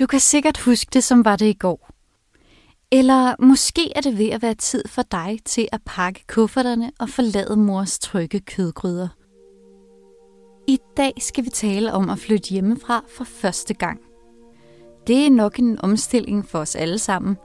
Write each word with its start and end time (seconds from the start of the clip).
Du 0.00 0.06
kan 0.06 0.20
sikkert 0.20 0.58
huske 0.58 0.88
det, 0.92 1.04
som 1.04 1.24
var 1.24 1.36
det 1.36 1.46
i 1.46 1.52
går. 1.52 1.90
Eller 2.92 3.34
måske 3.38 3.92
er 3.96 4.00
det 4.00 4.18
ved 4.18 4.28
at 4.28 4.42
være 4.42 4.54
tid 4.54 4.82
for 4.88 5.02
dig 5.02 5.38
til 5.44 5.68
at 5.72 5.80
pakke 5.86 6.24
kufferterne 6.26 6.90
og 6.98 7.08
forlade 7.08 7.56
mors 7.56 7.98
trygge 7.98 8.40
kødgryder. 8.40 9.08
I 10.68 10.78
dag 10.96 11.12
skal 11.18 11.44
vi 11.44 11.50
tale 11.50 11.92
om 11.92 12.10
at 12.10 12.18
flytte 12.18 12.50
hjemmefra 12.50 13.04
for 13.16 13.24
første 13.24 13.74
gang. 13.74 14.00
Det 15.06 15.26
er 15.26 15.30
nok 15.30 15.58
en 15.58 15.80
omstilling 15.80 16.48
for 16.48 16.58
os 16.58 16.76
alle 16.76 16.98
sammen. 16.98 17.36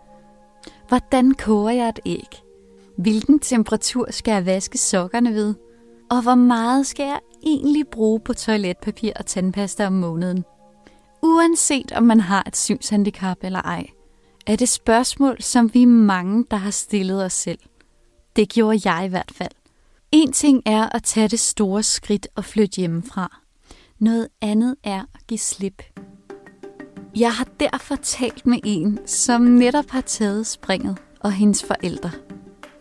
Hvordan 0.88 1.32
koger 1.32 1.72
jeg 1.72 1.90
et 1.90 2.00
æg? 2.06 2.42
Hvilken 2.98 3.40
temperatur 3.40 4.08
skal 4.12 4.32
jeg 4.32 4.46
vaske 4.46 4.78
sokkerne 4.78 5.34
ved? 5.34 5.54
Og 6.12 6.22
hvor 6.22 6.36
meget 6.36 6.88
skal 6.88 7.06
jeg 7.06 7.20
egentlig 7.44 7.88
bruge 7.88 8.20
på 8.20 8.34
toiletpapir 8.34 9.12
og 9.16 9.26
tandpasta 9.26 9.88
om 9.88 9.94
måneden? 9.94 10.44
Uanset 11.26 11.92
om 11.92 12.04
man 12.04 12.20
har 12.20 12.44
et 12.48 12.58
synshandicap 12.58 13.38
eller 13.44 13.62
ej, 13.62 13.88
er 14.48 14.56
det 14.56 14.70
spørgsmål, 14.70 15.42
som 15.42 15.74
vi 15.74 15.82
er 15.82 15.88
mange, 15.88 16.46
der 16.52 16.58
har 16.58 16.72
stillet 16.72 17.26
os 17.26 17.34
selv. 17.34 17.60
Det 18.36 18.50
gjorde 18.50 18.90
jeg 18.90 19.06
i 19.06 19.10
hvert 19.10 19.32
fald. 19.36 19.52
En 20.12 20.32
ting 20.32 20.62
er 20.66 20.96
at 20.96 21.04
tage 21.04 21.28
det 21.28 21.40
store 21.40 21.84
skridt 21.84 22.28
og 22.36 22.46
flytte 22.46 22.76
hjemmefra. 22.76 23.38
Noget 24.00 24.28
andet 24.42 24.76
er 24.84 25.02
at 25.02 25.28
give 25.28 25.38
slip. 25.38 25.84
Jeg 27.16 27.34
har 27.34 27.48
derfor 27.60 27.96
talt 27.96 28.46
med 28.46 28.60
en, 28.64 29.00
som 29.06 29.42
netop 29.42 29.90
har 29.90 30.02
taget 30.02 30.48
springet, 30.48 30.98
og 31.20 31.32
hendes 31.32 31.64
forældre. 31.64 32.12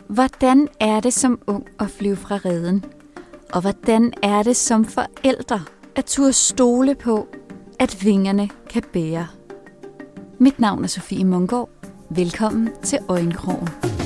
Hvordan 0.09 0.67
er 0.79 0.99
det 0.99 1.13
som 1.13 1.39
ung 1.47 1.67
at 1.79 1.89
flyve 1.89 2.15
fra 2.15 2.35
redden? 2.35 2.85
Og 3.53 3.61
hvordan 3.61 4.13
er 4.23 4.43
det 4.43 4.55
som 4.55 4.85
forældre 4.85 5.61
at 5.95 6.05
turde 6.05 6.33
stole 6.33 6.95
på, 6.95 7.27
at 7.79 8.05
vingerne 8.05 8.49
kan 8.69 8.83
bære? 8.93 9.27
Mit 10.39 10.59
navn 10.59 10.83
er 10.83 10.87
Sofie 10.87 11.25
Mungård. 11.25 11.69
Velkommen 12.09 12.69
til 12.83 12.99
Øjenkrogen. 13.09 14.04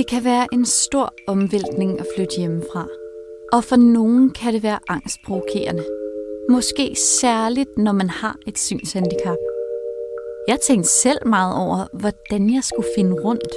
Det 0.00 0.08
kan 0.08 0.24
være 0.24 0.46
en 0.52 0.66
stor 0.66 1.14
omvæltning 1.26 2.00
at 2.00 2.06
flytte 2.16 2.34
hjemmefra. 2.38 2.86
Og 3.52 3.64
for 3.64 3.76
nogen 3.76 4.30
kan 4.30 4.54
det 4.54 4.62
være 4.62 4.78
angstprovokerende. 4.88 5.84
Måske 6.50 6.96
særligt, 7.20 7.78
når 7.78 7.92
man 7.92 8.10
har 8.10 8.36
et 8.46 8.58
synshandicap. 8.58 9.36
Jeg 10.48 10.58
tænkte 10.60 10.90
selv 10.90 11.26
meget 11.26 11.54
over, 11.66 11.86
hvordan 12.00 12.54
jeg 12.54 12.64
skulle 12.64 12.88
finde 12.96 13.12
rundt. 13.24 13.54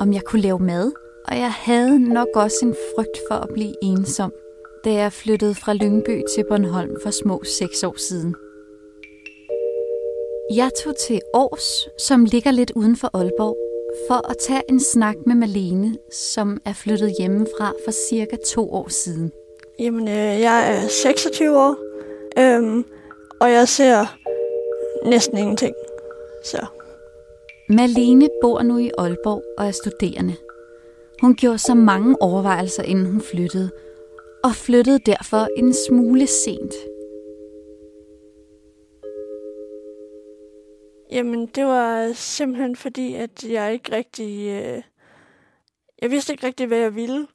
Om 0.00 0.12
jeg 0.12 0.22
kunne 0.26 0.42
lave 0.42 0.58
mad. 0.58 0.92
Og 1.28 1.36
jeg 1.36 1.52
havde 1.52 1.98
nok 1.98 2.28
også 2.34 2.56
en 2.62 2.74
frygt 2.94 3.18
for 3.28 3.34
at 3.34 3.48
blive 3.54 3.74
ensom, 3.82 4.32
da 4.84 4.92
jeg 4.92 5.12
flyttede 5.12 5.54
fra 5.54 5.74
Lyngby 5.74 6.22
til 6.34 6.44
Bornholm 6.48 6.96
for 7.02 7.10
små 7.10 7.42
seks 7.44 7.82
år 7.82 7.98
siden. 7.98 8.34
Jeg 10.54 10.70
tog 10.84 10.94
til 10.96 11.20
Års, 11.34 11.88
som 12.06 12.24
ligger 12.24 12.50
lidt 12.50 12.72
uden 12.74 12.96
for 12.96 13.10
Aalborg, 13.14 13.69
for 14.08 14.30
at 14.30 14.36
tage 14.46 14.62
en 14.68 14.80
snak 14.80 15.14
med 15.26 15.34
Malene, 15.34 15.96
som 16.12 16.60
er 16.64 16.72
flyttet 16.72 17.14
hjemmefra 17.18 17.72
for 17.84 17.90
cirka 17.90 18.36
to 18.46 18.72
år 18.72 18.88
siden. 18.88 19.32
Jamen, 19.78 20.08
øh, 20.08 20.40
jeg 20.40 20.74
er 20.74 20.88
26 20.88 21.58
år, 21.58 21.76
øhm, 22.38 22.84
og 23.40 23.52
jeg 23.52 23.68
ser 23.68 24.16
næsten 25.08 25.38
ingenting. 25.38 25.74
Så. 26.44 26.66
Malene 27.68 28.28
bor 28.42 28.62
nu 28.62 28.78
i 28.78 28.90
Aalborg 28.98 29.42
og 29.58 29.66
er 29.66 29.70
studerende. 29.70 30.34
Hun 31.20 31.34
gjorde 31.34 31.58
så 31.58 31.74
mange 31.74 32.22
overvejelser, 32.22 32.82
inden 32.82 33.06
hun 33.06 33.20
flyttede, 33.20 33.70
og 34.44 34.54
flyttede 34.54 34.98
derfor 35.06 35.48
en 35.56 35.74
smule 35.86 36.26
sent. 36.26 36.74
Jamen, 41.12 41.46
det 41.46 41.66
var 41.66 42.12
simpelthen 42.12 42.76
fordi, 42.76 43.14
at 43.14 43.44
jeg 43.44 43.72
ikke 43.72 43.92
rigtig... 43.92 44.48
Øh, 44.48 44.82
jeg 46.02 46.10
vidste 46.10 46.32
ikke 46.32 46.46
rigtig, 46.46 46.66
hvad 46.66 46.78
jeg 46.78 46.94
ville, 46.94 47.26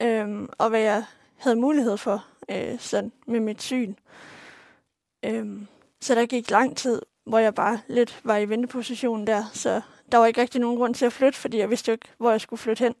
øh, 0.00 0.48
og 0.58 0.68
hvad 0.68 0.80
jeg 0.80 1.04
havde 1.36 1.56
mulighed 1.56 1.96
for 1.96 2.26
øh, 2.48 2.78
sådan 2.78 3.12
med 3.26 3.40
mit 3.40 3.62
syn. 3.62 3.94
Øh, 5.24 5.46
så 6.00 6.14
der 6.14 6.26
gik 6.26 6.50
lang 6.50 6.76
tid, 6.76 7.02
hvor 7.26 7.38
jeg 7.38 7.54
bare 7.54 7.80
lidt 7.88 8.20
var 8.24 8.36
i 8.36 8.48
ventepositionen 8.48 9.26
der, 9.26 9.44
så 9.52 9.80
der 10.12 10.18
var 10.18 10.26
ikke 10.26 10.40
rigtig 10.40 10.60
nogen 10.60 10.76
grund 10.76 10.94
til 10.94 11.06
at 11.06 11.12
flytte, 11.12 11.38
fordi 11.38 11.58
jeg 11.58 11.70
vidste 11.70 11.88
jo 11.88 11.92
ikke, 11.92 12.08
hvor 12.18 12.30
jeg 12.30 12.40
skulle 12.40 12.60
flytte 12.60 12.84
hen. 12.84 12.94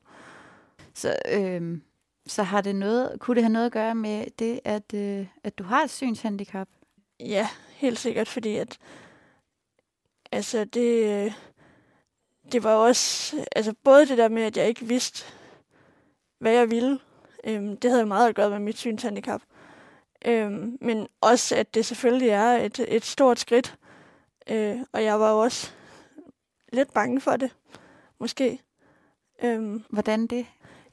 Så, 0.94 1.16
øh, 1.32 1.78
så 2.26 2.42
har 2.42 2.60
det 2.60 2.76
noget, 2.76 3.20
kunne 3.20 3.34
det 3.34 3.42
have 3.42 3.52
noget 3.52 3.66
at 3.66 3.72
gøre 3.72 3.94
med 3.94 4.26
det, 4.38 4.60
at, 4.64 4.94
øh, 4.94 5.26
at 5.44 5.58
du 5.58 5.64
har 5.64 5.82
et 5.82 5.90
synshandicap? 5.90 6.68
Ja, 7.20 7.48
helt 7.74 7.98
sikkert, 7.98 8.28
fordi 8.28 8.56
at 8.56 8.78
Altså, 10.36 10.64
det, 10.64 11.34
det 12.52 12.64
var 12.64 12.74
også, 12.74 13.36
altså 13.56 13.74
både 13.84 14.06
det 14.06 14.18
der 14.18 14.28
med, 14.28 14.42
at 14.42 14.56
jeg 14.56 14.68
ikke 14.68 14.86
vidste, 14.86 15.24
hvad 16.38 16.52
jeg 16.52 16.70
ville, 16.70 16.98
øhm, 17.44 17.76
det 17.76 17.90
havde 17.90 18.06
meget 18.06 18.28
at 18.28 18.34
gøre 18.34 18.50
med 18.50 18.58
mit 18.58 18.78
synshandicap. 18.78 19.42
Øhm, 20.24 20.78
men 20.80 21.08
også, 21.20 21.56
at 21.56 21.74
det 21.74 21.86
selvfølgelig 21.86 22.28
er 22.28 22.52
et, 22.52 22.86
et 22.88 23.04
stort 23.04 23.38
skridt, 23.38 23.76
øh, 24.50 24.76
og 24.92 25.04
jeg 25.04 25.20
var 25.20 25.30
også 25.30 25.70
lidt 26.72 26.92
bange 26.92 27.20
for 27.20 27.36
det, 27.36 27.50
måske. 28.18 28.60
Øhm, 29.42 29.84
Hvordan 29.88 30.26
det? 30.26 30.46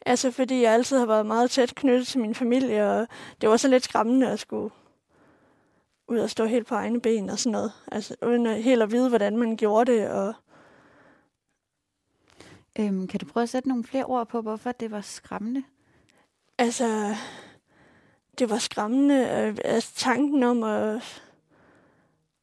Altså, 0.06 0.32
fordi 0.32 0.62
jeg 0.62 0.74
altid 0.74 0.98
har 0.98 1.06
været 1.06 1.26
meget 1.26 1.52
tæt 1.52 1.76
knyttet 1.76 2.08
til 2.08 2.20
min 2.20 2.36
familie, 2.36 2.90
og 2.90 3.08
det 3.42 3.50
var 3.50 3.58
så 3.58 3.68
lidt 3.68 3.84
skræmmende 3.84 4.32
at 4.32 4.40
skulle 4.40 4.72
ud 6.08 6.18
og 6.18 6.30
stå 6.30 6.46
helt 6.46 6.68
på 6.68 6.76
egne 6.76 7.02
ben 7.02 7.30
og 7.30 7.40
sådan 7.40 7.52
noget. 7.52 7.72
Altså 7.92 8.16
uden 8.22 8.46
at, 8.46 8.64
helt 8.64 8.82
at 8.82 8.92
vide, 8.92 9.10
hvordan 9.10 9.38
man 9.38 9.58
gjorde 9.58 9.92
det. 9.92 10.10
Og 10.10 10.34
øhm, 12.80 13.08
kan 13.08 13.20
du 13.20 13.26
prøve 13.26 13.42
at 13.42 13.50
sætte 13.50 13.70
nogle 13.70 13.84
flere 13.84 14.06
ord 14.06 14.28
på, 14.28 14.42
hvorfor 14.42 14.72
det 14.72 14.92
var 14.92 15.02
skræmmende? 15.02 15.64
Altså, 16.58 17.16
det 18.40 18.50
var 18.50 18.58
skræmmende. 18.58 19.16
Øh, 19.16 19.58
altså, 19.66 19.96
tanken 19.96 20.44
om 20.44 20.64
at, 20.64 21.24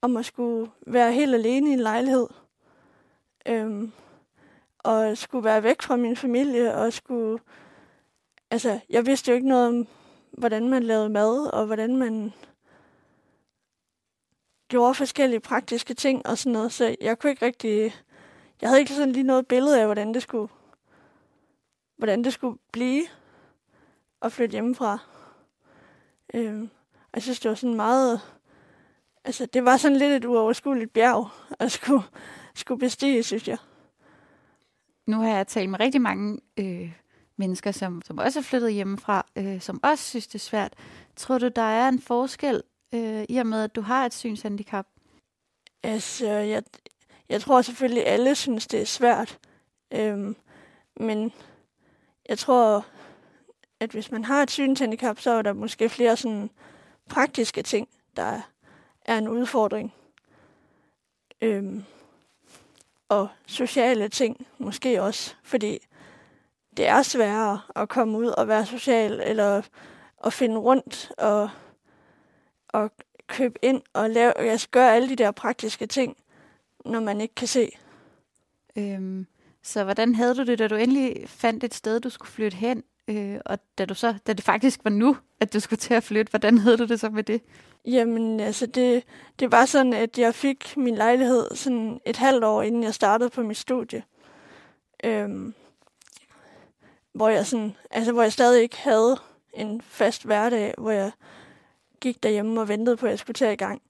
om 0.03 0.17
at 0.17 0.25
skulle 0.25 0.71
være 0.87 1.13
helt 1.13 1.35
alene 1.35 1.71
i 1.71 1.73
en 1.73 1.81
lejlighed. 1.81 2.27
Øhm, 3.47 3.93
og 4.79 5.19
skulle 5.19 5.45
være 5.45 5.63
væk 5.63 5.83
fra 5.83 5.97
min 5.97 6.17
familie, 6.17 6.75
og 6.75 6.93
skulle... 6.93 7.39
Altså, 8.51 8.81
jeg 8.91 9.07
vidste 9.07 9.31
jo 9.31 9.35
ikke 9.35 9.49
noget 9.49 9.69
om, 9.69 9.87
hvordan 10.31 10.69
man 10.69 10.83
lavede 10.83 11.09
mad, 11.09 11.47
og 11.47 11.67
hvordan 11.67 11.97
man 11.97 12.33
gjorde 14.71 14.95
forskellige 14.95 15.41
praktiske 15.41 15.95
ting 15.95 16.27
og 16.27 16.39
sådan 16.39 16.53
noget, 16.53 16.73
så 16.73 16.97
jeg 17.01 17.19
kunne 17.19 17.31
ikke 17.31 17.47
rigtig... 17.47 17.95
Jeg 18.61 18.69
havde 18.69 18.81
ikke 18.81 18.95
sådan 18.95 19.13
lige 19.13 19.23
noget 19.23 19.47
billede 19.47 19.81
af, 19.81 19.87
hvordan 19.87 20.15
det 20.15 20.23
skulle, 20.23 20.53
hvordan 21.97 22.25
det 22.25 22.33
skulle 22.33 22.59
blive 22.73 23.03
at 24.23 24.33
flytte 24.33 24.53
hjemmefra. 24.53 24.99
Øhm, 26.35 26.71
jeg 27.15 27.23
synes, 27.23 27.41
det 27.41 27.49
var 27.49 27.55
sådan 27.55 27.77
meget... 27.77 28.21
Altså, 29.25 29.47
det 29.47 29.65
var 29.65 29.77
sådan 29.77 29.97
lidt 29.97 30.13
et 30.13 30.25
uoverskueligt 30.25 30.93
bjerg 30.93 31.29
at 31.59 31.73
skulle, 31.73 32.03
skulle 32.55 32.79
bestige, 32.79 33.23
synes 33.23 33.49
jeg. 33.49 33.59
Nu 35.07 35.21
har 35.21 35.29
jeg 35.29 35.47
talt 35.47 35.71
med 35.71 35.81
rigtig 35.81 36.01
mange 36.01 36.39
øh, 36.57 36.93
mennesker, 37.37 37.73
som, 37.73 38.03
som 38.05 38.19
også 38.19 38.39
er 38.39 38.43
flyttet 38.43 38.73
hjemmefra, 38.73 39.27
øh, 39.37 39.61
som 39.61 39.81
også 39.83 40.05
synes, 40.05 40.27
det 40.27 40.35
er 40.35 40.39
svært. 40.39 40.75
Tror 41.17 41.39
du, 41.39 41.49
der 41.49 41.63
er 41.63 41.89
en 41.89 42.01
forskel 42.01 42.63
øh, 42.95 43.25
i 43.29 43.37
og 43.37 43.47
med, 43.47 43.63
at 43.63 43.75
du 43.75 43.81
har 43.81 44.07
et 44.07 44.15
synshandicap? 44.15 44.87
Altså, 45.83 46.27
jeg, 46.27 46.63
jeg 47.29 47.41
tror 47.41 47.63
selvfølgelig, 47.63 48.07
alle 48.07 48.35
synes, 48.35 48.67
det 48.67 48.81
er 48.81 48.87
svært. 48.87 49.39
Øhm, 49.93 50.37
men 50.97 51.33
jeg 52.29 52.39
tror, 52.39 52.87
at 53.81 53.91
hvis 53.91 54.11
man 54.11 54.25
har 54.25 54.43
et 54.43 54.51
synshandicap, 54.51 55.21
så 55.21 55.31
er 55.31 55.43
der 55.43 55.53
måske 55.53 55.89
flere 55.89 56.17
sådan 56.17 56.51
praktiske 57.09 57.63
ting, 57.63 57.89
der 58.17 58.41
er 59.05 59.19
en 59.19 59.29
udfordring. 59.29 59.95
Øhm, 61.41 61.85
og 63.09 63.29
sociale 63.47 64.09
ting 64.09 64.47
måske 64.59 65.03
også, 65.03 65.35
fordi 65.43 65.79
det 66.77 66.87
er 66.87 67.03
sværere 67.03 67.61
at 67.77 67.89
komme 67.89 68.19
ud 68.19 68.27
og 68.27 68.49
være 68.49 68.67
social, 68.67 69.21
eller 69.25 69.63
at 70.25 70.33
finde 70.33 70.57
rundt 70.57 71.13
og 71.19 71.51
at 72.75 72.91
købe 73.27 73.59
ind 73.63 73.83
og 73.93 74.11
lave, 74.11 74.39
altså 74.39 74.69
gøre 74.71 74.95
alle 74.95 75.09
de 75.09 75.17
der 75.17 75.31
praktiske 75.31 75.87
ting, 75.87 76.17
når 76.85 77.01
man 77.01 77.21
ikke 77.21 77.35
kan 77.35 77.49
se. 77.49 77.71
Øhm, 78.77 79.27
Så 79.63 79.85
hvordan 79.85 80.15
havde 80.15 80.35
du 80.35 80.43
det, 80.45 80.59
da 80.59 80.69
du 80.69 80.75
endelig 80.75 81.25
fandt 81.27 81.65
et 81.65 81.75
sted, 81.75 82.01
du 82.01 82.11
skulle 82.11 82.31
flytte 82.31 82.57
hen? 82.57 82.83
Øh, 83.09 83.39
og 83.47 83.59
da, 83.79 83.85
du 83.85 83.95
så, 83.95 84.15
da 84.27 84.33
det 84.33 84.45
faktisk 84.45 84.81
var 84.85 84.91
nu, 84.91 85.17
at 85.41 85.53
du 85.53 85.61
skulle 85.61 85.79
til 85.79 85.95
at 85.95 86.03
flytte, 86.03 86.31
hvordan 86.31 86.59
havde 86.59 86.77
du 86.77 86.85
det 86.85 87.01
så 87.01 87.11
med 87.11 87.23
det? 87.23 87.43
Jamen, 87.87 88.41
altså, 88.41 88.67
det, 88.67 89.05
det 89.39 89.53
var 89.53 89.65
sådan, 89.67 89.93
at 89.93 90.19
jeg 90.19 90.35
fik 90.35 90.77
min 90.77 90.95
lejlighed 90.95 91.55
sådan 91.55 92.01
et 92.07 92.17
halvt 92.17 92.45
år, 92.45 92.63
inden 92.63 92.83
jeg 92.83 92.95
startede 92.95 93.31
på 93.31 93.43
mit 93.43 93.57
studie. 93.57 94.03
Øhm, 95.05 95.55
hvor 97.13 97.29
jeg 97.29 97.47
sådan, 97.47 97.77
altså, 97.91 98.13
hvor 98.13 98.23
jeg 98.23 98.33
stadig 98.33 98.63
ikke 98.63 98.79
havde 98.79 99.17
en 99.55 99.81
fast 99.83 100.25
hverdag, 100.25 100.75
hvor 100.79 100.91
jeg 100.91 101.11
gik 102.01 102.23
derhjemme 102.23 102.61
og 102.61 102.69
ventede 102.69 102.97
på, 102.97 103.07
at 103.07 103.11
jeg 103.11 103.19
skulle 103.19 103.35
tage 103.35 103.53
i 103.53 103.57
gang. 103.57 103.83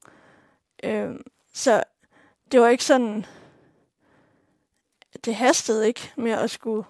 Øh, 0.85 1.15
så 1.53 1.83
det 2.53 2.61
var 2.61 2.69
ikke 2.69 2.85
sådan, 2.85 3.27
det 5.25 5.35
hastede 5.35 5.87
ikke 5.87 6.12
med 6.17 6.33
at 6.33 6.51
skulle 6.51 6.85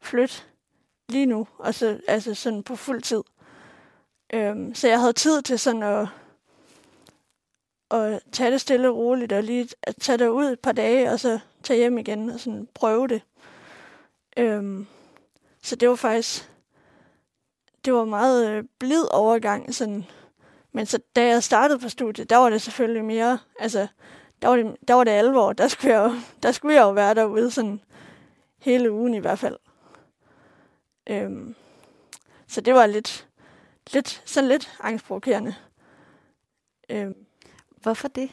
flytte 0.00 0.34
lige 1.08 1.26
nu, 1.26 1.48
og 1.58 1.74
så, 1.74 2.00
altså 2.08 2.34
sådan 2.34 2.62
på 2.62 2.76
fuld 2.76 3.02
tid. 3.02 3.22
Øhm, 4.34 4.74
så 4.74 4.88
jeg 4.88 5.00
havde 5.00 5.12
tid 5.12 5.42
til 5.42 5.58
sådan 5.58 5.82
at, 5.82 6.08
at 7.90 8.22
tage 8.32 8.50
det 8.50 8.60
stille 8.60 8.88
og 8.88 8.96
roligt, 8.96 9.32
og 9.32 9.42
lige 9.42 9.68
at 9.82 9.96
tage 10.00 10.18
det 10.18 10.28
ud 10.28 10.46
et 10.46 10.60
par 10.60 10.72
dage, 10.72 11.10
og 11.10 11.20
så 11.20 11.38
tage 11.62 11.78
hjem 11.78 11.98
igen 11.98 12.30
og 12.30 12.40
sådan 12.40 12.68
prøve 12.74 13.08
det. 13.08 13.22
Øhm, 14.36 14.86
så 15.62 15.76
det 15.76 15.88
var 15.88 15.94
faktisk, 15.94 16.50
det 17.84 17.92
var 17.92 18.04
meget 18.04 18.50
øh, 18.50 18.64
blid 18.78 19.04
overgang, 19.10 19.74
sådan. 19.74 20.06
Men 20.72 20.86
så 20.86 20.98
da 21.16 21.26
jeg 21.26 21.42
startede 21.42 21.78
på 21.78 21.88
studiet, 21.88 22.30
der 22.30 22.36
var 22.36 22.50
det 22.50 22.62
selvfølgelig 22.62 23.04
mere, 23.04 23.38
altså, 23.58 23.86
der 24.42 24.48
var 24.48 24.56
det, 24.56 24.76
der 24.88 24.94
var 24.94 25.04
det 25.04 25.10
alvor. 25.10 25.52
Der 25.52 25.68
skulle, 25.68 26.00
jeg, 26.00 26.20
der 26.42 26.52
skulle 26.52 26.74
jeg 26.74 26.82
jo 26.82 26.90
være 26.90 27.14
derude 27.14 27.50
sådan 27.50 27.80
hele 28.58 28.92
ugen 28.92 29.14
i 29.14 29.18
hvert 29.18 29.38
fald. 29.38 29.56
Øhm, 31.06 31.54
så 32.46 32.60
det 32.60 32.74
var 32.74 32.86
lidt, 32.86 33.28
lidt, 33.92 34.22
sådan 34.24 34.48
lidt 34.48 34.76
angstprovokerende. 34.80 35.54
Øhm, 36.90 37.26
Hvorfor 37.82 38.08
det? 38.08 38.30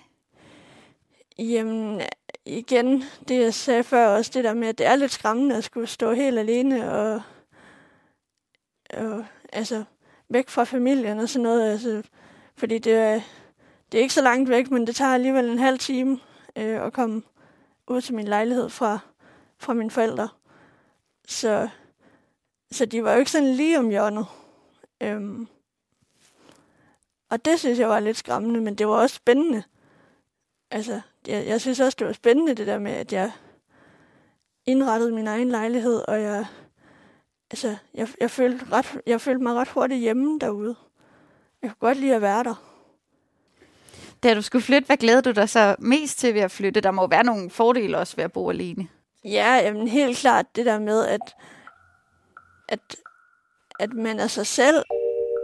Jamen, 1.40 2.02
igen, 2.46 3.04
det 3.28 3.42
jeg 3.42 3.54
sagde 3.54 3.84
før 3.84 4.08
også, 4.08 4.32
det 4.34 4.44
der 4.44 4.54
med, 4.54 4.68
at 4.68 4.78
det 4.78 4.86
er 4.86 4.96
lidt 4.96 5.12
skræmmende 5.12 5.56
at 5.56 5.64
skulle 5.64 5.88
stå 5.88 6.14
helt 6.14 6.40
alene 6.40 6.92
og, 6.92 7.22
og 8.94 9.26
altså, 9.54 9.84
væk 10.30 10.50
fra 10.50 10.64
familien 10.64 11.20
og 11.20 11.30
sådan 11.30 11.44
noget. 11.44 11.72
Altså, 11.72 12.04
fordi 12.60 12.78
det 12.78 12.94
er, 12.94 13.22
det 13.92 13.98
er 13.98 14.02
ikke 14.02 14.14
så 14.14 14.22
langt 14.22 14.50
væk, 14.50 14.72
men 14.72 14.88
det 14.88 14.96
tager 14.96 15.14
alligevel 15.14 15.50
en 15.50 15.60
halv 15.60 15.80
time 15.80 16.20
øh, 16.56 16.86
at 16.86 16.94
komme 16.94 17.22
ud 17.88 18.02
til 18.02 18.16
min 18.16 18.28
lejlighed 18.28 18.70
fra, 18.70 19.00
fra 19.58 19.74
mine 19.74 19.92
forældre. 19.92 20.30
Så, 21.28 21.70
så 22.72 22.86
de 22.86 23.04
var 23.04 23.14
jo 23.14 23.20
ikke 23.20 23.32
sådan 23.32 23.54
lige 23.54 23.80
om 23.80 23.90
hjørnet. 23.90 24.26
Øhm, 25.02 25.48
og 27.30 27.46
det 27.46 27.60
synes 27.60 27.80
jeg 27.80 27.90
var 27.90 28.00
lidt 28.00 28.18
skræmmende, 28.18 28.62
men 28.62 28.76
det 28.76 28.88
var 28.88 28.94
også 28.94 29.16
spændende. 29.16 29.64
Altså, 30.72 31.02
jeg, 31.28 31.48
jeg 31.48 31.62
synes 31.62 31.80
også, 31.80 31.96
det 32.00 32.08
var 32.08 32.14
spændende, 32.14 32.54
det 32.54 32.68
der 32.68 32.80
med, 32.80 32.92
at 32.92 33.14
jeg 33.14 33.32
indrettede 34.66 35.12
min 35.12 35.28
egen 35.28 35.50
lejlighed, 35.50 36.02
og 36.08 36.22
jeg, 36.22 36.46
altså, 37.52 37.78
jeg, 37.94 38.08
jeg, 38.22 38.32
følte 38.32 38.66
ret, 38.72 39.02
jeg 39.06 39.22
følte 39.22 39.44
mig 39.44 39.54
ret 39.54 39.70
hurtigt 39.70 40.02
hjemme 40.02 40.40
derude. 40.40 40.76
Jeg 41.64 41.70
kunne 41.70 41.88
godt 41.88 41.98
lide 41.98 42.16
at 42.16 42.22
være 42.22 42.44
der. 42.44 42.64
Da 44.24 44.34
du 44.34 44.42
skulle 44.42 44.62
flytte, 44.62 44.86
hvad 44.86 44.98
glæder 44.98 45.22
du 45.22 45.32
dig 45.32 45.50
så 45.50 45.76
mest 45.80 46.20
til 46.20 46.34
ved 46.34 46.42
at 46.42 46.52
flytte? 46.52 46.82
Der 46.82 46.92
må 46.92 47.08
være 47.08 47.24
nogle 47.24 47.50
fordele 47.50 47.98
også 47.98 48.16
ved 48.16 48.24
at 48.24 48.32
bo 48.32 48.50
alene. 48.50 48.88
Ja, 49.26 49.56
jamen 49.56 49.88
helt 49.88 50.18
klart 50.18 50.46
det 50.56 50.66
der 50.66 50.80
med, 50.80 51.06
at, 51.06 51.36
at, 52.70 52.80
at 53.80 53.94
man 53.94 54.20
er 54.20 54.28
sig 54.28 54.48
selv, 54.48 54.84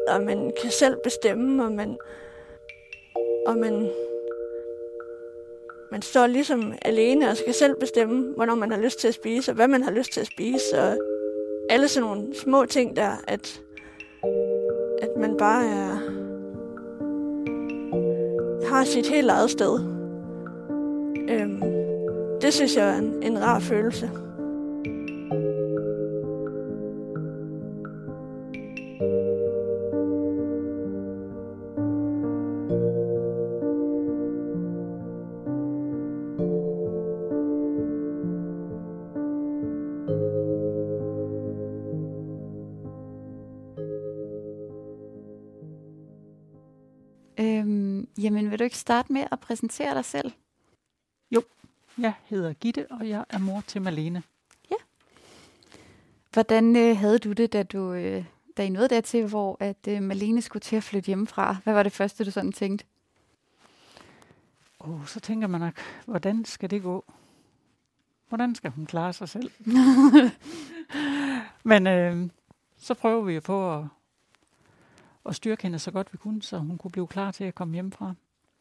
og 0.08 0.22
man 0.22 0.52
kan 0.62 0.72
selv 0.72 0.98
bestemme, 1.04 1.64
og 1.66 1.72
man, 1.72 1.98
og 3.48 3.58
man, 3.58 3.92
man 5.92 6.02
står 6.02 6.28
ligesom 6.28 6.74
alene 6.82 7.30
og 7.30 7.38
skal 7.38 7.54
selv 7.54 7.76
bestemme, 7.80 8.34
hvornår 8.36 8.56
man 8.56 8.72
har 8.72 8.80
lyst 8.80 9.00
til 9.00 9.08
at 9.08 9.14
spise, 9.14 9.52
og 9.52 9.56
hvad 9.56 9.68
man 9.68 9.84
har 9.84 9.92
lyst 9.92 10.12
til 10.12 10.22
at 10.22 10.28
spise, 10.28 10.80
og 10.80 10.98
alle 11.70 11.88
sådan 11.88 12.10
nogle 12.10 12.36
små 12.36 12.66
ting 12.66 12.96
der, 12.96 13.12
at, 13.28 13.62
at 15.02 15.10
man 15.18 15.38
bare 15.38 15.66
er, 15.66 16.05
har 18.70 18.84
sit 18.84 19.08
helt 19.08 19.30
eget 19.30 19.50
sted. 19.50 19.80
Øhm, 21.30 21.62
det 22.42 22.54
synes 22.54 22.76
jeg 22.76 22.90
er 22.90 22.98
en, 22.98 23.24
en 23.24 23.42
rar 23.42 23.60
følelse. 23.60 24.10
Jamen, 48.26 48.52
vil 48.52 48.60
du 48.60 48.64
ikke 48.64 48.78
starte 48.78 49.14
med 49.14 49.28
at 49.32 49.40
præsentere 49.40 49.96
dig 49.96 50.06
selv? 50.06 50.32
Jo, 51.32 51.44
jeg 51.98 52.14
hedder 52.24 52.54
Gitte, 52.54 52.88
og 52.92 53.10
jeg 53.10 53.26
er 53.30 53.38
mor 53.38 53.64
til 53.68 53.82
Malene. 53.82 54.24
Ja. 54.72 54.76
Hvordan 56.34 56.76
øh, 56.76 56.98
havde 56.98 57.20
du 57.20 57.32
det, 57.32 57.54
da 57.54 57.64
du 57.64 57.94
øh, 57.94 58.26
da 58.58 58.66
I 58.66 58.70
nåede 58.70 58.90
dertil, 58.90 59.28
hvor 59.28 59.58
at 59.60 59.88
øh, 59.88 60.04
Malene 60.04 60.42
skulle 60.42 60.62
til 60.62 60.76
at 60.76 60.84
flytte 60.84 61.08
hjemmefra? 61.08 61.56
Hvad 61.64 61.74
var 61.74 61.84
det 61.84 61.92
første, 61.92 62.26
du 62.26 62.32
sådan 62.32 62.52
tænkte? 62.52 62.86
Oh, 64.80 65.06
så 65.08 65.20
tænker 65.20 65.48
man 65.48 65.62
nok, 65.62 65.80
hvordan 66.06 66.46
skal 66.46 66.70
det 66.70 66.84
gå? 66.84 67.06
Hvordan 68.30 68.56
skal 68.56 68.72
hun 68.72 68.86
klare 68.86 69.14
sig 69.14 69.30
selv? 69.30 69.52
Men 71.64 71.88
øh, 71.88 72.30
så 72.78 72.94
prøver 72.94 73.22
vi 73.22 73.40
på 73.40 73.74
at 73.74 73.86
og 75.26 75.36
styrke 75.36 75.64
hende 75.64 75.80
så 75.80 75.92
godt 75.92 76.14
vi 76.14 76.18
kunne, 76.18 76.42
så 76.42 76.58
hun 76.58 76.78
kunne 76.78 76.92
blive 76.92 77.08
klar 77.08 77.32
til 77.32 77.44
at 77.44 77.56
komme 77.56 77.74
hjemmefra. 77.74 78.14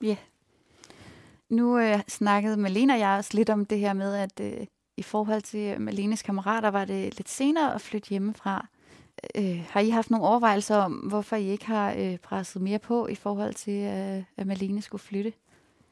Ja. 0.02 0.06
Yeah. 0.06 0.16
Nu 1.48 1.78
øh, 1.78 2.00
snakkede 2.08 2.56
Malene 2.56 2.92
og 2.92 2.98
jeg 2.98 3.08
også 3.08 3.30
lidt 3.34 3.50
om 3.50 3.66
det 3.66 3.78
her 3.78 3.92
med, 3.92 4.14
at 4.14 4.40
øh, 4.40 4.66
i 4.96 5.02
forhold 5.02 5.42
til 5.42 5.80
Malenes 5.80 6.22
kammerater 6.22 6.68
var 6.68 6.84
det 6.84 7.16
lidt 7.16 7.28
senere 7.28 7.74
at 7.74 7.80
flytte 7.80 8.08
hjemmefra. 8.08 8.66
Øh, 9.34 9.64
har 9.68 9.80
I 9.80 9.88
haft 9.88 10.10
nogle 10.10 10.26
overvejelser 10.26 10.76
om, 10.76 10.92
hvorfor 10.92 11.36
I 11.36 11.44
ikke 11.44 11.66
har 11.66 11.94
øh, 11.98 12.18
presset 12.18 12.62
mere 12.62 12.78
på 12.78 13.06
i 13.06 13.14
forhold 13.14 13.54
til, 13.54 13.82
øh, 13.82 14.22
at 14.36 14.46
Malene 14.46 14.82
skulle 14.82 15.02
flytte? 15.02 15.32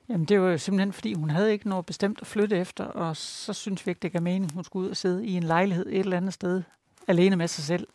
Jamen 0.09 0.25
det 0.25 0.41
var 0.41 0.49
jo 0.49 0.59
simpelthen, 0.59 0.93
fordi 0.93 1.15
hun 1.15 1.31
havde 1.31 1.53
ikke 1.53 1.69
noget 1.69 1.87
bestemt 1.87 2.19
at 2.21 2.27
flytte 2.27 2.57
efter, 2.57 2.85
og 2.85 3.17
så 3.17 3.53
synes 3.53 3.87
vi 3.87 3.91
ikke, 3.91 3.99
det 3.99 4.13
gav 4.13 4.23
mening, 4.23 4.53
hun 4.53 4.65
skulle 4.65 4.85
ud 4.87 4.91
og 4.91 4.97
sidde 4.97 5.27
i 5.27 5.33
en 5.33 5.43
lejlighed 5.43 5.87
et 5.87 5.99
eller 5.99 6.17
andet 6.17 6.35
sted, 6.35 6.63
alene 7.09 7.37
med 7.37 7.49
sig 7.49 7.65
selv, 7.65 7.87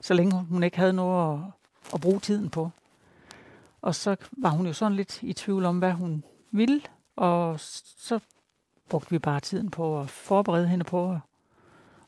så 0.00 0.14
længe 0.14 0.46
hun 0.50 0.62
ikke 0.62 0.78
havde 0.78 0.92
noget 0.92 1.44
at, 1.94 2.00
bruge 2.00 2.20
tiden 2.20 2.50
på. 2.50 2.70
Og 3.82 3.94
så 3.94 4.16
var 4.32 4.50
hun 4.50 4.66
jo 4.66 4.72
sådan 4.72 4.96
lidt 4.96 5.22
i 5.22 5.32
tvivl 5.32 5.64
om, 5.64 5.78
hvad 5.78 5.92
hun 5.92 6.24
ville, 6.50 6.82
og 7.16 7.60
så 7.60 8.20
brugte 8.88 9.10
vi 9.10 9.18
bare 9.18 9.40
tiden 9.40 9.70
på 9.70 10.00
at 10.00 10.10
forberede 10.10 10.68
hende 10.68 10.84
på 10.84 11.18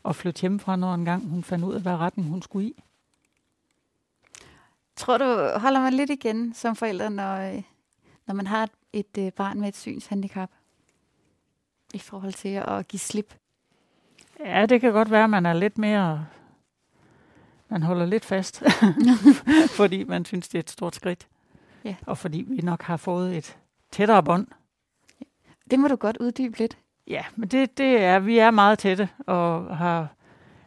at, 0.05 0.17
flytte 0.17 0.41
hjemmefra, 0.41 0.77
når 0.77 0.95
en 0.95 1.05
gang 1.05 1.29
hun 1.29 1.45
fandt 1.45 1.65
ud 1.65 1.75
af, 1.75 1.81
hvad 1.81 1.97
retning 1.97 2.29
hun 2.29 2.43
skulle 2.43 2.67
i. 2.67 2.83
Tror 4.97 5.19
du, 5.19 5.59
holder 5.59 5.81
man 5.81 5.93
lidt 5.93 6.11
igen 6.11 6.55
som 6.55 6.77
forældre, 6.77 7.11
når, 7.11 7.63
når 8.27 8.35
man 8.35 8.47
har 8.47 8.63
et, 8.63 8.71
et 8.93 9.19
øh, 9.27 9.33
barn 9.33 9.61
med 9.61 9.69
et 9.69 9.77
synshandicap? 9.77 10.51
I 11.95 11.99
forhold 11.99 12.33
til 12.33 12.49
at 12.49 12.89
give 12.89 13.01
slip? 13.01 13.35
Ja, 14.41 14.67
det 14.67 14.81
kan 14.81 14.93
godt 14.93 15.11
være, 15.11 15.25
at 15.25 15.31
man 15.31 15.47
er 15.47 15.53
lidt 15.53 15.79
mere 15.79 16.27
man 17.73 17.83
holder 17.83 18.07
lidt 18.07 18.25
fast, 18.25 18.63
fordi 19.79 20.05
man 20.05 20.25
synes, 20.25 20.49
det 20.49 20.59
er 20.59 20.63
et 20.63 20.71
stort 20.71 20.95
skridt. 20.95 21.27
Ja. 21.85 21.95
Og 22.07 22.19
fordi 22.19 22.45
vi 22.49 22.57
nok 22.57 22.83
har 22.83 22.97
fået 22.97 23.37
et 23.37 23.57
tættere 23.91 24.23
bånd. 24.23 24.47
Det 25.71 25.79
må 25.79 25.89
du 25.89 25.97
godt 25.97 26.17
uddybe 26.17 26.59
lidt. 26.59 26.79
Ja, 27.07 27.25
men 27.37 27.49
det, 27.49 27.79
det 27.79 28.03
er, 28.03 28.19
vi 28.19 28.39
er 28.39 28.51
meget 28.51 28.79
tætte, 28.79 29.09
og 29.27 29.77
har, 29.77 30.09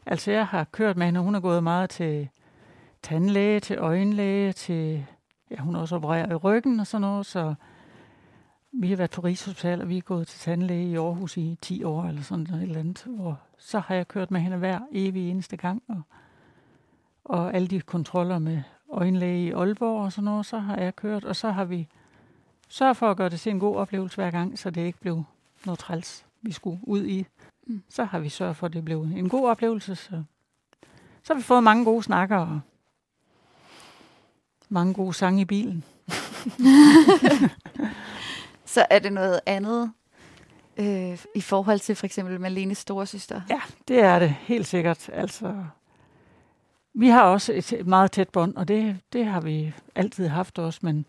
altså 0.05 0.31
jeg 0.31 0.47
har 0.47 0.63
kørt 0.63 0.97
med 0.97 1.05
hende, 1.05 1.19
hun 1.19 1.35
er 1.35 1.39
gået 1.39 1.63
meget 1.63 1.89
til 1.89 2.29
tandlæge, 3.03 3.59
til 3.59 3.77
øjenlæge, 3.77 4.53
til, 4.53 5.05
ja, 5.51 5.55
hun 5.55 5.73
har 5.75 5.81
også 5.81 5.95
opereret 5.95 6.31
i 6.31 6.35
ryggen 6.35 6.79
og 6.79 6.87
sådan 6.87 7.01
noget, 7.01 7.25
så 7.25 7.53
vi 8.71 8.89
har 8.89 8.97
været 8.97 9.11
på 9.11 9.21
Rigshospital, 9.21 9.81
og 9.81 9.89
vi 9.89 9.97
er 9.97 10.01
gået 10.01 10.27
til 10.27 10.39
tandlæge 10.39 10.91
i 10.91 10.95
Aarhus 10.95 11.37
i 11.37 11.57
10 11.61 11.83
år, 11.83 12.03
eller 12.03 12.21
sådan 12.21 12.47
noget 12.49 12.63
eller 12.63 12.79
andet, 12.79 13.07
og 13.19 13.35
så 13.57 13.79
har 13.79 13.95
jeg 13.95 14.07
kørt 14.07 14.31
med 14.31 14.41
hende 14.41 14.57
hver 14.57 14.79
evig 14.91 15.29
eneste 15.29 15.57
gang, 15.57 15.83
og 15.87 16.01
og 17.25 17.53
alle 17.53 17.67
de 17.67 17.81
kontroller 17.81 18.39
med 18.39 18.61
øjenlæge 18.91 19.47
i 19.47 19.51
Aalborg 19.51 20.03
og 20.03 20.11
sådan 20.11 20.23
noget, 20.23 20.45
så 20.45 20.59
har 20.59 20.77
jeg 20.77 20.95
kørt, 20.95 21.23
og 21.23 21.35
så 21.35 21.51
har 21.51 21.65
vi 21.65 21.87
sørget 22.69 22.97
for 22.97 23.11
at 23.11 23.17
gøre 23.17 23.29
det 23.29 23.39
til 23.39 23.49
en 23.49 23.59
god 23.59 23.75
oplevelse 23.75 24.15
hver 24.15 24.31
gang, 24.31 24.59
så 24.59 24.69
det 24.69 24.81
ikke 24.81 24.99
blev 24.99 25.23
noget 25.65 25.79
træls, 25.79 26.25
vi 26.41 26.51
skulle 26.51 26.79
ud 26.83 27.05
i. 27.05 27.25
Mm. 27.67 27.83
Så 27.89 28.03
har 28.03 28.19
vi 28.19 28.29
sørget 28.29 28.55
for, 28.55 28.67
at 28.67 28.73
det 28.73 28.85
blev 28.85 29.01
en 29.01 29.29
god 29.29 29.49
oplevelse. 29.49 29.95
Så, 29.95 30.23
så 31.23 31.33
har 31.33 31.35
vi 31.35 31.43
fået 31.43 31.63
mange 31.63 31.85
gode 31.85 32.03
snakker 32.03 32.37
og 32.37 32.59
mange 34.69 34.93
gode 34.93 35.13
sange 35.13 35.41
i 35.41 35.45
bilen. 35.45 35.83
så 38.65 38.85
er 38.89 38.99
det 38.99 39.13
noget 39.13 39.39
andet 39.45 39.91
øh, 40.77 41.19
i 41.35 41.41
forhold 41.41 41.79
til 41.79 41.95
for 41.95 42.05
eksempel 42.05 42.41
Malenes 42.41 42.77
storesøster? 42.77 43.41
Ja, 43.49 43.61
det 43.87 43.99
er 43.99 44.19
det 44.19 44.29
helt 44.29 44.67
sikkert. 44.67 45.09
Altså, 45.13 45.55
vi 46.97 47.07
har 47.07 47.23
også 47.23 47.53
et 47.53 47.87
meget 47.87 48.11
tæt 48.11 48.29
bånd, 48.29 48.55
og 48.55 48.67
det, 48.67 48.99
det 49.13 49.25
har 49.25 49.41
vi 49.41 49.73
altid 49.95 50.27
haft 50.27 50.59
også, 50.59 50.79
men 50.83 51.05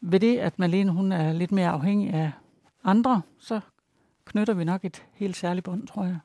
ved 0.00 0.20
det, 0.20 0.38
at 0.38 0.58
Malene 0.58 0.90
hun 0.90 1.12
er 1.12 1.32
lidt 1.32 1.52
mere 1.52 1.68
afhængig 1.68 2.14
af 2.14 2.30
andre, 2.84 3.22
så 3.38 3.60
knytter 4.24 4.54
vi 4.54 4.64
nok 4.64 4.84
et 4.84 5.04
helt 5.12 5.36
særligt 5.36 5.64
bånd, 5.64 5.86
tror 5.86 6.04
jeg. 6.04 6.18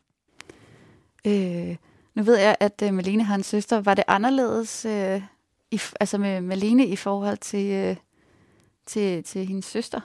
Øh, 1.26 1.76
nu 2.16 2.24
ved 2.24 2.38
jeg, 2.38 2.58
at 2.60 2.84
uh, 2.86 2.94
Malene 2.94 3.24
har 3.24 3.36
en 3.36 3.44
søster. 3.44 3.82
Var 3.82 3.94
det 3.94 4.04
anderledes 4.08 4.86
øh, 4.86 5.22
i, 5.72 5.82
altså 6.00 6.18
med 6.18 6.42
Malene 6.42 6.86
i 6.86 6.96
forhold 6.96 7.38
til, 7.38 7.72
øh, 7.72 7.96
til, 8.86 9.24
til 9.24 9.46
hendes 9.46 9.66
søster? 9.66 10.00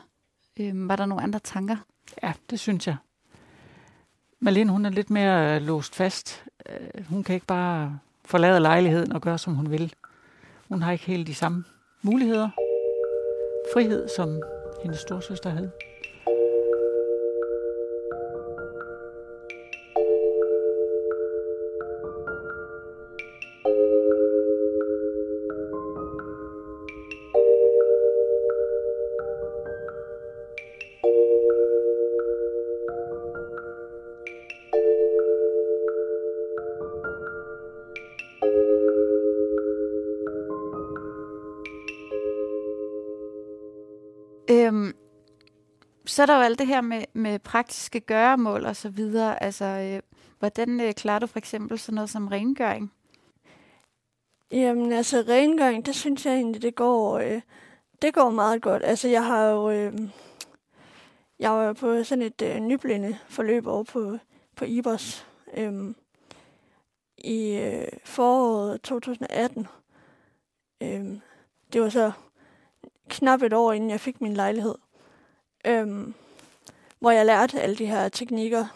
Øh, 0.61 0.89
var 0.89 0.97
der 0.97 1.07
nogle 1.07 1.23
andre 1.23 1.39
tanker? 1.39 1.77
Ja, 2.23 2.33
det 2.51 2.61
synes 2.61 2.87
jeg. 2.87 2.97
Malene, 4.41 4.73
hun 4.73 4.87
er 4.87 4.91
lidt 4.91 5.11
mere 5.11 5.57
øh, 5.57 5.63
låst 5.63 5.95
fast. 5.95 6.45
Øh, 6.69 7.07
hun 7.07 7.25
kan 7.25 7.35
ikke 7.35 7.47
bare 7.47 7.99
forlade 8.25 8.61
lejligheden 8.61 9.13
og 9.13 9.21
gøre, 9.21 9.39
som 9.39 9.55
hun 9.55 9.71
vil. 9.71 9.95
Hun 10.69 10.83
har 10.83 10.93
ikke 10.93 11.05
helt 11.05 11.27
de 11.27 11.35
samme 11.35 11.65
muligheder. 12.03 12.51
Frihed, 13.75 14.09
som 14.17 14.43
hendes 14.83 15.01
storsøster 15.01 15.51
havde. 15.51 15.71
Så 46.23 46.25
er 46.25 46.27
der 46.27 46.37
jo 46.37 46.43
alt 46.43 46.59
det 46.59 46.67
her 46.67 46.81
med, 46.81 47.05
med 47.13 47.39
praktiske 47.39 48.01
gøremål 48.01 48.67
og 48.67 48.77
så 48.77 48.89
videre. 48.89 49.43
Altså, 49.43 49.65
øh, 49.65 50.01
hvordan 50.39 50.81
øh, 50.81 50.95
klarer 50.95 51.19
du 51.19 51.27
for 51.27 51.39
eksempel 51.39 51.79
sådan 51.79 51.95
noget 51.95 52.11
som 52.11 52.29
rengøring? 52.29 52.93
Jamen 54.53 54.93
altså, 54.93 55.25
rengøring, 55.29 55.87
det 55.87 55.95
synes 55.95 56.27
jeg 56.27 56.35
egentlig, 56.35 56.63
det 56.63 56.75
går, 56.75 57.19
øh, 57.19 57.41
det 58.03 58.15
går 58.15 58.31
meget 58.31 58.63
godt. 58.63 58.83
Altså, 58.85 59.09
jeg 59.09 59.27
har 59.27 59.45
jo... 59.45 59.71
Øh, 59.71 59.99
jeg 61.39 61.51
var 61.51 61.73
på 61.73 62.05
sådan 62.05 62.23
et 62.23 62.43
øh, 62.43 62.61
nyblinde 62.61 63.19
forløb 63.29 63.67
over 63.67 63.83
på, 63.83 64.19
på 64.57 64.65
IBOS 64.65 65.27
øh, 65.55 65.95
i 67.19 67.57
øh, 67.57 67.89
foråret 68.05 68.83
2018. 68.83 69.67
Øh, 70.83 71.05
det 71.73 71.81
var 71.81 71.89
så 71.89 72.13
knap 73.09 73.43
et 73.43 73.53
år, 73.53 73.73
inden 73.73 73.91
jeg 73.91 74.01
fik 74.01 74.21
min 74.21 74.35
lejlighed. 74.35 74.75
Øhm, 75.67 76.15
hvor 76.99 77.11
jeg 77.11 77.27
lærte 77.27 77.61
alle 77.61 77.77
de 77.77 77.87
her 77.87 78.09
teknikker. 78.09 78.67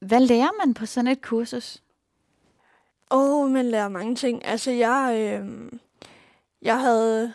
Hvad 0.00 0.20
lærer 0.20 0.66
man 0.66 0.74
på 0.74 0.86
sådan 0.86 1.10
et 1.10 1.22
kursus? 1.22 1.82
Åh, 3.10 3.44
oh, 3.44 3.50
man 3.50 3.66
lærer 3.66 3.88
mange 3.88 4.14
ting. 4.14 4.44
Altså, 4.44 4.70
jeg, 4.70 5.14
øh, 5.18 5.72
jeg 6.62 6.80
havde 6.80 7.34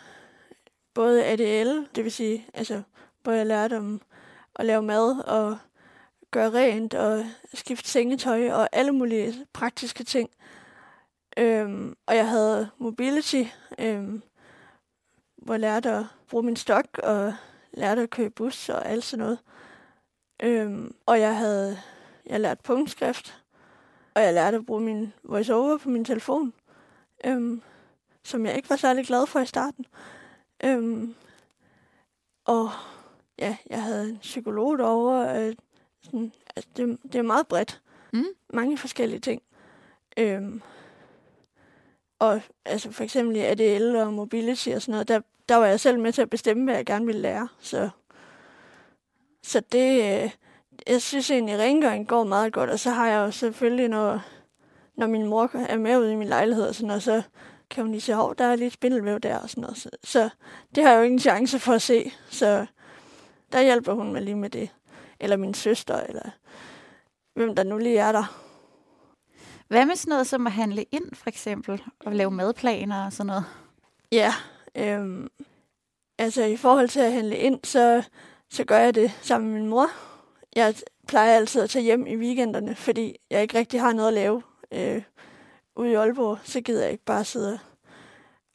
både 0.94 1.24
ADL, 1.24 1.86
det 1.94 2.04
vil 2.04 2.12
sige, 2.12 2.46
altså, 2.54 2.82
hvor 3.22 3.32
jeg 3.32 3.46
lærte 3.46 3.76
om 3.76 4.00
at 4.56 4.66
lave 4.66 4.82
mad 4.82 5.20
og 5.20 5.58
gøre 6.30 6.50
rent 6.50 6.94
og 6.94 7.24
skifte 7.54 7.88
sengetøj 7.88 8.50
og 8.50 8.68
alle 8.72 8.92
mulige 8.92 9.46
praktiske 9.52 10.04
ting. 10.04 10.30
Øhm, 11.36 11.96
og 12.06 12.16
jeg 12.16 12.28
havde 12.28 12.70
mobility, 12.78 13.42
øhm, 13.78 14.22
hvor 15.36 15.54
jeg 15.54 15.60
lærte 15.60 15.90
at 15.90 16.04
bruge 16.28 16.42
min 16.42 16.56
stok 16.56 16.98
og 16.98 17.34
lærte 17.74 18.02
at 18.02 18.10
køre 18.10 18.30
bus 18.30 18.68
og 18.68 18.86
alt 18.86 19.04
sådan 19.04 19.24
noget. 19.24 19.38
Øhm, 20.42 20.94
og 21.06 21.20
jeg 21.20 21.36
havde 21.36 21.78
jeg 22.26 22.40
lært 22.40 22.60
punktskrift, 22.60 23.42
og 24.14 24.22
jeg 24.22 24.34
lærte 24.34 24.56
at 24.56 24.66
bruge 24.66 24.80
min 24.80 25.12
voiceover 25.22 25.78
på 25.78 25.88
min 25.88 26.04
telefon, 26.04 26.52
øhm, 27.24 27.62
som 28.24 28.46
jeg 28.46 28.56
ikke 28.56 28.70
var 28.70 28.76
særlig 28.76 29.06
glad 29.06 29.26
for 29.26 29.40
i 29.40 29.46
starten. 29.46 29.86
Øhm, 30.64 31.14
og 32.44 32.70
ja, 33.38 33.56
jeg 33.70 33.82
havde 33.82 34.10
en 34.10 34.18
psykolog 34.18 34.78
derovre. 34.78 35.46
Øh, 35.46 35.54
sådan, 36.02 36.32
altså 36.56 36.70
det, 36.76 36.98
det 37.02 37.14
er 37.14 37.22
meget 37.22 37.48
bredt. 37.48 37.82
Mm. 38.12 38.24
Mange 38.52 38.78
forskellige 38.78 39.20
ting. 39.20 39.42
Øhm, 40.18 40.62
og 42.18 42.40
altså 42.64 42.90
for 42.90 43.04
eksempel 43.04 43.36
i 43.36 43.40
ADL 43.40 43.96
og 43.96 44.12
mobility 44.12 44.68
og 44.68 44.82
sådan 44.82 44.92
noget, 44.92 45.08
der, 45.08 45.20
der 45.48 45.56
var 45.56 45.66
jeg 45.66 45.80
selv 45.80 45.98
med 45.98 46.12
til 46.12 46.22
at 46.22 46.30
bestemme, 46.30 46.64
hvad 46.64 46.74
jeg 46.74 46.86
gerne 46.86 47.06
ville 47.06 47.20
lære. 47.20 47.48
Så, 47.58 47.90
så 49.42 49.60
det, 49.72 50.22
øh, 50.22 50.30
jeg 50.86 51.02
synes 51.02 51.30
egentlig, 51.30 51.58
rengøring 51.58 52.08
går 52.08 52.24
meget 52.24 52.52
godt. 52.52 52.70
Og 52.70 52.78
så 52.78 52.90
har 52.90 53.08
jeg 53.08 53.18
jo 53.18 53.30
selvfølgelig, 53.30 53.88
når, 53.88 54.20
når 54.96 55.06
min 55.06 55.26
mor 55.26 55.50
er 55.54 55.76
med 55.76 55.98
ude 55.98 56.12
i 56.12 56.16
min 56.16 56.28
lejlighed 56.28 56.68
og 56.68 56.74
sådan 56.74 56.86
noget, 56.86 57.02
så 57.02 57.22
kan 57.70 57.82
hun 57.84 57.90
lige 57.90 58.00
sige, 58.00 58.16
at 58.30 58.38
der 58.38 58.44
er 58.44 58.56
lidt 58.56 58.72
spindelvæv 58.72 59.18
der 59.18 59.38
og 59.38 59.50
sådan 59.50 59.60
noget. 59.60 59.76
Så, 59.76 59.90
så 60.04 60.28
det 60.74 60.84
har 60.84 60.90
jeg 60.90 60.98
jo 60.98 61.02
ingen 61.02 61.20
chance 61.20 61.58
for 61.58 61.72
at 61.72 61.82
se. 61.82 62.12
Så 62.30 62.66
der 63.52 63.62
hjælper 63.62 63.92
hun 63.92 64.12
mig 64.12 64.22
lige 64.22 64.36
med 64.36 64.50
det. 64.50 64.70
Eller 65.20 65.36
min 65.36 65.54
søster, 65.54 66.00
eller 66.00 66.30
hvem 67.34 67.54
der 67.54 67.62
nu 67.62 67.78
lige 67.78 67.98
er 67.98 68.12
der. 68.12 68.40
Hvad 69.68 69.86
med 69.86 69.96
sådan 69.96 70.10
noget 70.10 70.26
som 70.26 70.46
at 70.46 70.52
handle 70.52 70.82
ind, 70.82 71.14
for 71.14 71.28
eksempel, 71.28 71.82
og 72.00 72.12
lave 72.12 72.30
madplaner 72.30 73.04
og 73.04 73.12
sådan 73.12 73.26
noget? 73.26 73.44
Ja, 74.12 74.34
øhm, 74.76 75.28
altså 76.18 76.44
i 76.44 76.56
forhold 76.56 76.88
til 76.88 77.00
at 77.00 77.12
handle 77.12 77.36
ind, 77.36 77.60
så, 77.64 78.02
så 78.50 78.64
gør 78.64 78.78
jeg 78.78 78.94
det 78.94 79.12
sammen 79.22 79.52
med 79.52 79.60
min 79.60 79.70
mor. 79.70 79.86
Jeg 80.56 80.74
plejer 81.08 81.36
altid 81.36 81.62
at 81.62 81.70
tage 81.70 81.82
hjem 81.82 82.06
i 82.06 82.16
weekenderne, 82.16 82.74
fordi 82.74 83.16
jeg 83.30 83.42
ikke 83.42 83.58
rigtig 83.58 83.80
har 83.80 83.92
noget 83.92 84.08
at 84.08 84.14
lave 84.14 84.42
øh, 84.72 85.02
ude 85.76 85.90
i 85.90 85.94
Aalborg. 85.94 86.38
Så 86.44 86.60
gider 86.60 86.82
jeg 86.82 86.92
ikke 86.92 87.04
bare 87.04 87.24
sidde 87.24 87.58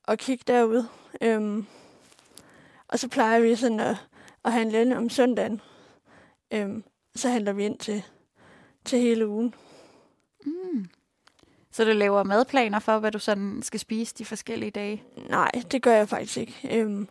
og 0.04 0.18
kigge 0.18 0.44
derude. 0.48 0.88
Øhm, 1.22 1.66
og 2.88 3.00
så 3.00 3.10
plejer 3.10 3.40
vi 3.40 3.56
sådan 3.56 3.80
at, 3.80 3.96
at 4.46 4.54
handle 4.54 4.82
ind 4.82 4.94
om 4.94 5.10
søndagen. 5.10 5.62
Øhm, 6.54 6.84
så 7.16 7.30
handler 7.30 7.54
vi 7.54 7.66
ind 7.66 7.80
til, 7.80 8.04
til 8.86 9.00
hele 9.00 9.28
ugen. 9.28 9.56
Mm. 10.46 10.90
Så 11.80 11.86
du 11.86 11.92
laver 11.92 12.24
madplaner 12.24 12.80
for, 12.80 13.00
hvad 13.00 13.12
du 13.12 13.20
sådan 13.20 13.60
skal 13.64 13.80
spise 13.80 14.16
de 14.18 14.26
forskellige 14.26 14.72
dage? 14.72 15.04
Nej, 15.30 15.52
det 15.72 15.82
gør 15.82 15.96
jeg 15.96 16.10
faktisk 16.10 16.38
ikke. 16.38 16.70
Øhm, 16.72 17.08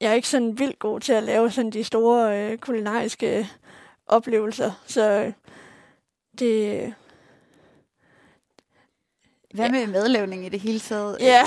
jeg 0.00 0.10
er 0.10 0.14
ikke 0.14 0.28
sådan 0.28 0.58
vildt 0.58 0.78
god 0.78 1.00
til 1.00 1.12
at 1.12 1.22
lave 1.22 1.50
sådan 1.50 1.70
de 1.70 1.84
store 1.84 2.38
øh, 2.38 2.58
kulinariske 2.58 3.48
oplevelser, 4.06 4.72
så 4.86 5.32
det... 6.38 6.94
Hvad 9.54 9.66
ja. 9.66 9.72
med 9.72 9.86
madlavning 9.86 10.46
i 10.46 10.48
det 10.48 10.60
hele 10.60 10.80
taget? 10.80 11.16
Ja. 11.20 11.42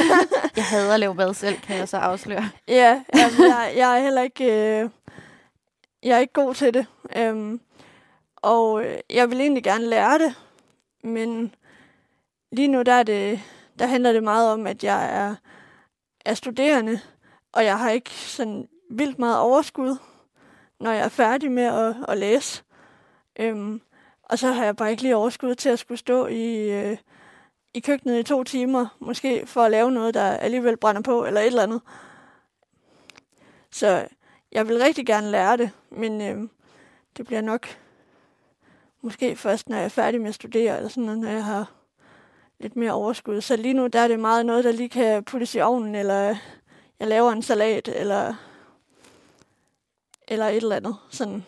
jeg 0.56 0.64
hader 0.64 0.94
at 0.94 1.00
lave 1.00 1.14
mad 1.14 1.34
selv, 1.34 1.56
kan 1.60 1.76
jeg 1.76 1.88
så 1.88 1.96
afsløre. 1.96 2.50
Ja, 2.68 3.02
jamen, 3.14 3.38
jeg, 3.38 3.72
jeg 3.76 3.98
er 3.98 4.02
heller 4.02 4.22
ikke... 4.22 4.44
Øh, 4.44 4.90
jeg 6.02 6.16
er 6.16 6.20
ikke 6.20 6.32
god 6.32 6.54
til 6.54 6.74
det. 6.74 6.86
Øhm, 7.16 7.60
og 8.36 8.84
øh, 8.84 8.98
jeg 9.10 9.30
vil 9.30 9.40
egentlig 9.40 9.64
gerne 9.64 9.86
lære 9.86 10.18
det, 10.18 10.34
men 11.02 11.54
lige 12.54 12.68
nu 12.68 12.82
der, 12.82 12.92
er 12.92 13.02
det, 13.02 13.40
der 13.78 13.86
handler 13.86 14.12
det 14.12 14.22
meget 14.22 14.52
om, 14.52 14.66
at 14.66 14.84
jeg 14.84 15.16
er, 15.16 15.34
er 16.24 16.34
studerende, 16.34 17.00
og 17.52 17.64
jeg 17.64 17.78
har 17.78 17.90
ikke 17.90 18.10
sådan 18.10 18.68
vildt 18.90 19.18
meget 19.18 19.38
overskud, 19.38 19.96
når 20.80 20.90
jeg 20.90 21.04
er 21.04 21.08
færdig 21.08 21.52
med 21.52 21.62
at, 21.62 21.96
at 22.08 22.18
læse. 22.18 22.62
Øhm, 23.38 23.80
og 24.22 24.38
så 24.38 24.52
har 24.52 24.64
jeg 24.64 24.76
bare 24.76 24.90
ikke 24.90 25.02
lige 25.02 25.16
overskud 25.16 25.54
til 25.54 25.68
at 25.68 25.78
skulle 25.78 25.98
stå 25.98 26.26
i, 26.26 26.70
øh, 26.70 26.96
i 27.74 27.80
køkkenet 27.80 28.20
i 28.20 28.22
to 28.22 28.44
timer, 28.44 28.86
måske 29.00 29.46
for 29.46 29.62
at 29.62 29.70
lave 29.70 29.90
noget, 29.92 30.14
der 30.14 30.36
alligevel 30.36 30.76
brænder 30.76 31.02
på, 31.02 31.24
eller 31.24 31.40
et 31.40 31.46
eller 31.46 31.62
andet. 31.62 31.80
Så 33.70 34.08
jeg 34.52 34.68
vil 34.68 34.78
rigtig 34.78 35.06
gerne 35.06 35.30
lære 35.30 35.56
det, 35.56 35.70
men 35.90 36.20
øh, 36.20 36.48
det 37.16 37.26
bliver 37.26 37.40
nok 37.40 37.78
måske 39.02 39.36
først, 39.36 39.68
når 39.68 39.76
jeg 39.76 39.84
er 39.84 39.88
færdig 39.88 40.20
med 40.20 40.28
at 40.28 40.34
studere, 40.34 40.76
eller 40.76 40.88
sådan 40.88 41.04
noget, 41.04 41.20
når 41.20 41.30
jeg 41.30 41.44
har 41.44 41.72
lidt 42.58 42.76
mere 42.76 42.92
overskud. 42.92 43.40
Så 43.40 43.56
lige 43.56 43.74
nu 43.74 43.86
der 43.86 44.00
er 44.00 44.08
det 44.08 44.20
meget 44.20 44.46
noget, 44.46 44.64
der 44.64 44.72
lige 44.72 44.88
kan 44.88 45.24
puttes 45.24 45.54
i 45.54 45.60
ovnen, 45.60 45.94
eller 45.94 46.36
jeg 47.00 47.08
laver 47.08 47.32
en 47.32 47.42
salat, 47.42 47.88
eller, 47.88 48.34
eller 50.28 50.46
et 50.46 50.56
eller 50.56 50.76
andet. 50.76 50.96
Sådan 51.10 51.44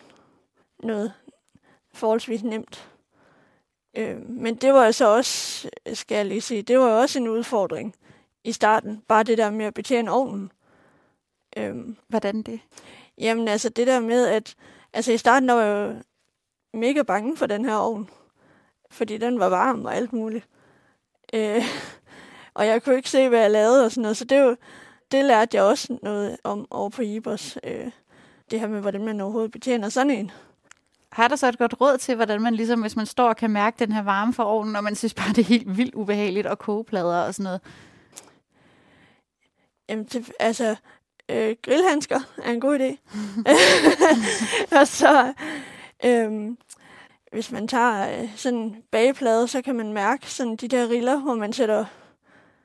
noget 0.83 1.13
forholdsvis 1.93 2.43
nemt. 2.43 2.89
Øh, 3.97 4.29
men 4.29 4.55
det 4.55 4.73
var 4.73 4.91
så 4.91 5.15
også, 5.15 5.69
skal 5.93 6.15
jeg 6.15 6.25
lige 6.25 6.41
sige, 6.41 6.61
det 6.61 6.79
var 6.79 7.01
også 7.01 7.19
en 7.19 7.27
udfordring 7.27 7.95
i 8.43 8.51
starten. 8.51 9.03
Bare 9.07 9.23
det 9.23 9.37
der 9.37 9.49
med 9.49 9.65
at 9.65 9.73
betjene 9.73 10.11
ovnen. 10.11 10.51
Øh, 11.57 11.75
Hvordan 12.07 12.41
det? 12.41 12.59
Jamen 13.17 13.47
altså 13.47 13.69
det 13.69 13.87
der 13.87 13.99
med, 13.99 14.27
at 14.27 14.55
altså 14.93 15.11
i 15.11 15.17
starten 15.17 15.49
der 15.49 15.55
var 15.55 15.63
jeg 15.63 15.95
jo 15.95 16.01
mega 16.79 17.01
bange 17.01 17.37
for 17.37 17.45
den 17.45 17.65
her 17.65 17.75
ovn. 17.75 18.09
Fordi 18.91 19.17
den 19.17 19.39
var 19.39 19.49
varm 19.49 19.85
og 19.85 19.95
alt 19.95 20.13
muligt. 20.13 20.47
Øh, 21.33 21.63
og 22.53 22.67
jeg 22.67 22.83
kunne 22.83 22.95
ikke 22.95 23.09
se, 23.09 23.29
hvad 23.29 23.39
jeg 23.39 23.51
lavede 23.51 23.85
og 23.85 23.91
sådan 23.91 24.01
noget. 24.01 24.17
Så 24.17 24.25
det, 24.25 24.41
var, 24.41 24.55
det 25.11 25.25
lærte 25.25 25.57
jeg 25.57 25.63
også 25.63 25.97
noget 26.03 26.37
om 26.43 26.67
over 26.71 26.89
på 26.89 27.01
Ibers. 27.01 27.57
Øh, 27.63 27.91
det 28.51 28.59
her 28.59 28.67
med, 28.67 28.81
hvordan 28.81 29.05
man 29.05 29.21
overhovedet 29.21 29.51
betjener 29.51 29.89
sådan 29.89 30.11
en. 30.11 30.31
Har 31.11 31.27
der 31.27 31.35
så 31.35 31.47
et 31.47 31.57
godt 31.57 31.81
råd 31.81 31.97
til, 31.97 32.15
hvordan 32.15 32.41
man 32.41 32.55
ligesom, 32.55 32.81
hvis 32.81 32.95
man 32.95 33.05
står 33.05 33.29
og 33.29 33.37
kan 33.37 33.49
mærke 33.49 33.79
den 33.79 33.91
her 33.91 34.03
varme 34.03 34.33
fra 34.33 34.45
ovnen, 34.45 34.75
og 34.75 34.83
man 34.83 34.95
synes 34.95 35.13
bare, 35.13 35.29
det 35.29 35.37
er 35.37 35.43
helt 35.43 35.77
vildt 35.77 35.95
ubehageligt 35.95 36.47
at 36.47 36.59
koge 36.59 36.83
plader 36.83 37.21
og 37.21 37.33
sådan 37.33 37.43
noget? 37.43 37.61
Jamen, 39.89 40.05
det, 40.05 40.31
altså, 40.39 40.75
øh, 41.29 41.55
grillhandsker 41.61 42.19
er 42.43 42.51
en 42.51 42.61
god 42.61 42.79
idé. 42.79 42.97
og 44.79 44.87
så, 44.87 45.33
øh, 46.05 46.51
hvis 47.31 47.51
man 47.51 47.67
tager 47.67 48.21
øh, 48.21 48.29
sådan 48.35 48.59
en 48.59 48.83
bageplade, 48.91 49.47
så 49.47 49.61
kan 49.61 49.75
man 49.75 49.93
mærke 49.93 50.31
sådan 50.31 50.55
de 50.55 50.67
der 50.67 50.89
riller, 50.89 51.19
hvor 51.19 51.35
man 51.35 51.53
sætter 51.53 51.85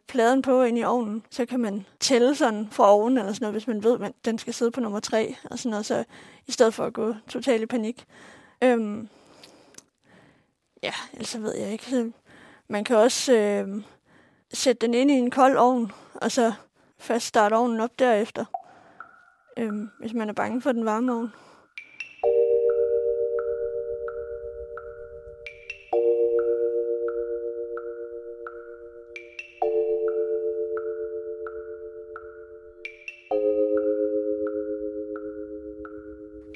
pladen 0.08 0.42
på 0.42 0.62
ind 0.62 0.78
i 0.78 0.84
ovnen, 0.84 1.26
så 1.30 1.46
kan 1.46 1.60
man 1.60 1.86
tælle 2.00 2.34
sådan 2.34 2.68
fra 2.70 2.92
oven 2.92 3.18
eller 3.18 3.32
sådan 3.32 3.44
noget, 3.44 3.54
hvis 3.54 3.66
man 3.66 3.84
ved, 3.84 4.00
at 4.00 4.12
den 4.24 4.38
skal 4.38 4.54
sidde 4.54 4.70
på 4.70 4.80
nummer 4.80 5.00
tre, 5.00 5.36
og 5.50 5.58
sådan 5.58 5.70
noget, 5.70 5.86
så 5.86 6.04
i 6.46 6.52
stedet 6.52 6.74
for 6.74 6.84
at 6.84 6.92
gå 6.92 7.14
totalt 7.28 7.62
i 7.62 7.66
panik. 7.66 8.04
Øhm, 8.64 9.08
ja, 10.82 10.92
ellers 11.12 11.42
ved 11.42 11.56
jeg 11.56 11.72
ikke. 11.72 11.84
Så 11.84 12.10
man 12.68 12.84
kan 12.84 12.96
også 12.96 13.32
øh, 13.32 13.82
sætte 14.52 14.86
den 14.86 14.94
ind 14.94 15.10
i 15.10 15.14
en 15.14 15.30
kold 15.30 15.56
ovn, 15.56 15.92
og 16.14 16.32
så 16.32 16.52
først 16.98 17.26
starte 17.26 17.54
ovnen 17.54 17.80
op 17.80 17.98
derefter, 17.98 18.44
øhm, 19.56 19.90
hvis 20.00 20.12
man 20.12 20.28
er 20.28 20.32
bange 20.32 20.62
for 20.62 20.72
den 20.72 20.84
varme 20.84 21.12
ovn. 21.12 21.32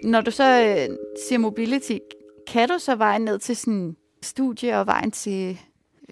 Når 0.06 0.20
du 0.20 0.30
så 0.30 0.44
øh, 0.44 0.96
siger 1.26 1.38
mobility, 1.38 1.98
kan 2.46 2.68
du 2.68 2.78
så 2.78 2.94
vejen 2.94 3.22
ned 3.22 3.38
til 3.38 3.56
sådan 3.56 3.96
studie 4.22 4.78
og 4.78 4.86
vejen 4.86 5.10
til 5.10 5.58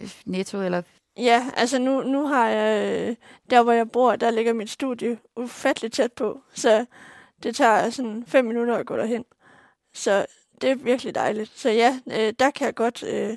øh, 0.01 0.11
Netto 0.27 0.61
eller 0.63 0.83
Ja, 1.17 1.51
altså 1.57 1.79
nu, 1.79 2.03
nu 2.03 2.27
har 2.27 2.49
jeg, 2.49 3.01
øh, 3.09 3.17
der 3.51 3.63
hvor 3.63 3.73
jeg 3.73 3.91
bor, 3.91 4.17
der 4.17 4.31
ligger 4.31 4.53
mit 4.53 4.71
studie 4.71 5.19
ufatteligt 5.37 5.95
tæt 5.95 6.13
på, 6.13 6.41
så 6.55 6.87
det 7.43 7.57
tager 7.57 7.91
sådan 7.91 8.25
fem 8.27 8.45
minutter 8.45 8.77
at 8.77 8.87
gå 8.87 8.97
derhen. 8.97 9.25
Så 9.93 10.27
det 10.61 10.71
er 10.71 10.75
virkelig 10.75 11.15
dejligt. 11.15 11.59
Så 11.59 11.71
ja, 11.71 12.01
øh, 12.07 12.33
der 12.39 12.51
kan 12.51 12.67
jeg 12.67 12.75
godt 12.75 13.03
øh, 13.03 13.37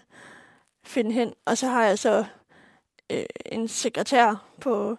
finde 0.85 1.11
hen. 1.11 1.33
Og 1.45 1.57
så 1.57 1.67
har 1.67 1.85
jeg 1.85 1.99
så 1.99 2.25
øh, 3.11 3.25
en 3.45 3.67
sekretær 3.67 4.47
på, 4.61 4.97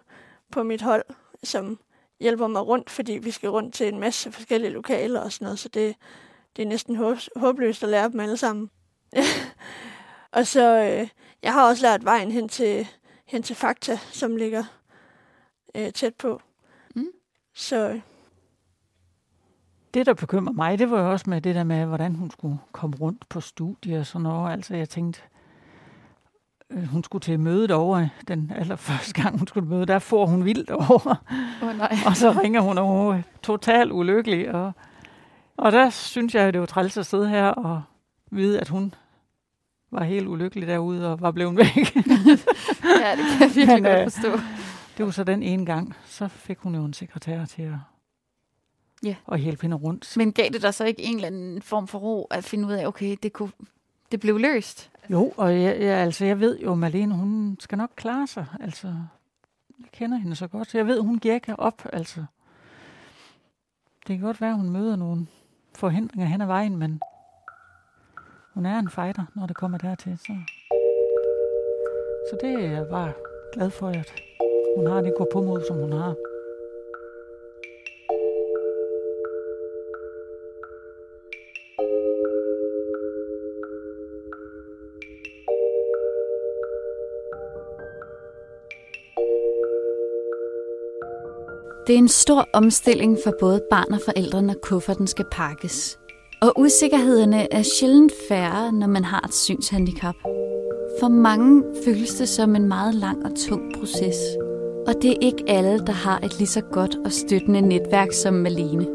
på 0.51 0.63
mit 0.63 0.81
hold, 0.81 1.03
som 1.43 1.79
hjælper 2.19 2.47
mig 2.47 2.67
rundt, 2.67 2.89
fordi 2.89 3.13
vi 3.13 3.31
skal 3.31 3.49
rundt 3.49 3.73
til 3.73 3.87
en 3.87 3.99
masse 3.99 4.31
forskellige 4.31 4.71
lokaler 4.71 5.19
og 5.19 5.31
sådan 5.31 5.45
noget, 5.45 5.59
så 5.59 5.69
det, 5.69 5.95
det 6.55 6.63
er 6.63 6.67
næsten 6.67 6.95
håbløst 7.35 7.83
at 7.83 7.89
lære 7.89 8.09
dem 8.09 8.19
alle 8.19 8.37
sammen. 8.37 8.69
og 10.37 10.47
så, 10.47 10.83
øh, 10.83 11.07
jeg 11.43 11.53
har 11.53 11.69
også 11.69 11.83
lært 11.83 12.05
vejen 12.05 12.31
hen 12.31 12.49
til, 12.49 12.87
hen 13.25 13.43
til 13.43 13.55
Fakta, 13.55 13.97
som 13.97 14.35
ligger 14.35 14.63
øh, 15.75 15.91
tæt 15.93 16.15
på. 16.15 16.41
Mm. 16.95 17.11
Så 17.55 18.01
det, 19.93 20.05
der 20.05 20.13
bekymrer 20.13 20.53
mig, 20.53 20.79
det 20.79 20.91
var 20.91 21.01
jo 21.01 21.11
også 21.11 21.29
med 21.29 21.41
det 21.41 21.55
der 21.55 21.63
med, 21.63 21.85
hvordan 21.85 22.15
hun 22.15 22.31
skulle 22.31 22.57
komme 22.71 22.95
rundt 22.97 23.29
på 23.29 23.41
studier 23.41 23.99
og 23.99 24.05
sådan 24.05 24.21
noget. 24.23 24.51
Altså, 24.51 24.75
jeg 24.75 24.89
tænkte, 24.89 25.21
øh, 25.23 25.38
hun 26.75 27.03
skulle 27.03 27.21
til 27.21 27.39
mødet 27.39 27.71
over 27.71 28.07
den 28.27 28.51
allerførste 28.55 29.21
gang, 29.21 29.37
hun 29.37 29.47
skulle 29.47 29.69
møde, 29.69 29.85
der 29.85 29.99
får 29.99 30.25
hun 30.25 30.45
vildt 30.45 30.69
over. 30.71 31.23
Oh, 31.61 31.77
nej. 31.77 31.97
og 32.05 32.17
så 32.17 32.31
ringer 32.31 32.61
hun 32.61 32.77
over 32.77 33.21
totalt 33.43 33.91
ulykkelig. 33.91 34.51
Og, 34.51 34.71
og 35.57 35.71
der 35.71 35.89
synes 35.89 36.35
jeg, 36.35 36.53
det 36.53 36.59
var 36.59 36.67
træls 36.67 36.97
at 36.97 37.05
sidde 37.05 37.29
her 37.29 37.47
og 37.47 37.81
vide, 38.31 38.59
at 38.59 38.69
hun 38.69 38.93
var 39.91 40.03
helt 40.03 40.27
ulykkelig 40.27 40.67
derude 40.67 41.11
og 41.11 41.21
var 41.21 41.31
blevet 41.31 41.57
væk. 41.57 41.75
ja, 43.03 43.15
det 43.15 43.25
kan 43.31 43.41
jeg 43.41 43.51
virkelig 43.55 43.83
godt 43.83 43.99
øh, 43.99 44.03
forstå. 44.03 44.31
Det 44.97 45.05
var 45.05 45.11
så 45.11 45.23
den 45.23 45.43
ene 45.43 45.65
gang. 45.65 45.95
Så 46.05 46.27
fik 46.27 46.57
hun 46.57 46.75
jo 46.75 46.85
en 46.85 46.93
sekretær 46.93 47.45
til 47.45 47.61
at, 47.61 47.73
ja. 49.03 49.15
at 49.31 49.39
hjælpe 49.39 49.61
hende 49.61 49.77
rundt. 49.77 50.17
Men 50.17 50.33
gav 50.33 50.49
det 50.49 50.61
der 50.61 50.71
så 50.71 50.85
ikke 50.85 51.03
en 51.03 51.15
eller 51.15 51.27
anden 51.27 51.61
form 51.61 51.87
for 51.87 51.99
ro 51.99 52.27
at 52.31 52.43
finde 52.43 52.67
ud 52.67 52.73
af, 52.73 52.87
okay, 52.87 53.17
det, 53.23 53.33
kunne, 53.33 53.51
det 54.11 54.19
blev 54.19 54.37
løst? 54.37 54.91
Jo, 55.11 55.33
og 55.37 55.61
jeg, 55.61 55.81
jeg, 55.81 55.97
altså, 55.97 56.25
jeg 56.25 56.39
ved 56.39 56.59
jo, 56.59 56.75
Malene, 56.75 57.15
hun 57.15 57.57
skal 57.59 57.77
nok 57.77 57.89
klare 57.95 58.27
sig. 58.27 58.45
Altså, 58.59 58.87
jeg 59.79 59.87
kender 59.91 60.17
hende 60.17 60.35
så 60.35 60.47
godt, 60.47 60.75
jeg 60.75 60.87
ved, 60.87 60.99
hun 61.01 61.19
gækker 61.19 61.55
op. 61.55 61.81
Altså. 61.93 62.25
Det 64.07 64.17
kan 64.17 64.25
godt 64.25 64.41
være, 64.41 64.55
hun 64.55 64.69
møder 64.69 64.95
nogle 64.95 65.27
forhindringer 65.75 66.27
hen 66.27 66.41
ad 66.41 66.47
vejen, 66.47 66.77
men 66.77 67.01
hun 68.53 68.65
er 68.65 68.79
en 68.79 68.89
fighter, 68.89 69.25
når 69.35 69.45
det 69.45 69.55
kommer 69.55 69.77
dertil. 69.77 70.17
Så, 70.17 70.33
så 72.29 72.37
det 72.41 72.65
er 72.65 72.71
jeg 72.71 72.87
bare 72.89 73.13
glad 73.53 73.69
for, 73.69 73.87
at 73.87 74.13
hun 74.77 74.87
har 74.87 75.01
det 75.01 75.13
gå 75.17 75.27
på 75.33 75.41
mod, 75.41 75.63
som 75.67 75.77
hun 75.77 75.91
har. 75.91 76.28
Det 91.89 91.95
er 91.95 91.99
en 91.99 92.07
stor 92.07 92.49
omstilling 92.53 93.17
for 93.23 93.33
både 93.39 93.61
barn 93.69 93.93
og 93.93 93.99
forældre, 94.05 94.41
når 94.41 94.55
kufferten 94.61 95.07
skal 95.07 95.25
pakkes. 95.31 95.99
Og 96.41 96.59
usikkerhederne 96.59 97.53
er 97.53 97.61
sjældent 97.61 98.11
færre, 98.29 98.71
når 98.71 98.87
man 98.87 99.03
har 99.03 99.21
et 99.27 99.33
synshandicap. 99.33 100.15
For 100.99 101.07
mange 101.07 101.63
føles 101.85 102.09
det 102.09 102.29
som 102.29 102.55
en 102.55 102.67
meget 102.67 102.95
lang 102.95 103.25
og 103.25 103.31
tung 103.47 103.73
proces. 103.79 104.15
Og 104.87 104.93
det 105.01 105.11
er 105.11 105.17
ikke 105.21 105.43
alle, 105.47 105.79
der 105.79 105.91
har 105.91 106.19
et 106.23 106.37
lige 106.37 106.47
så 106.47 106.61
godt 106.61 106.95
og 107.05 107.11
støttende 107.11 107.61
netværk 107.61 108.11
som 108.11 108.33
Malene. 108.33 108.87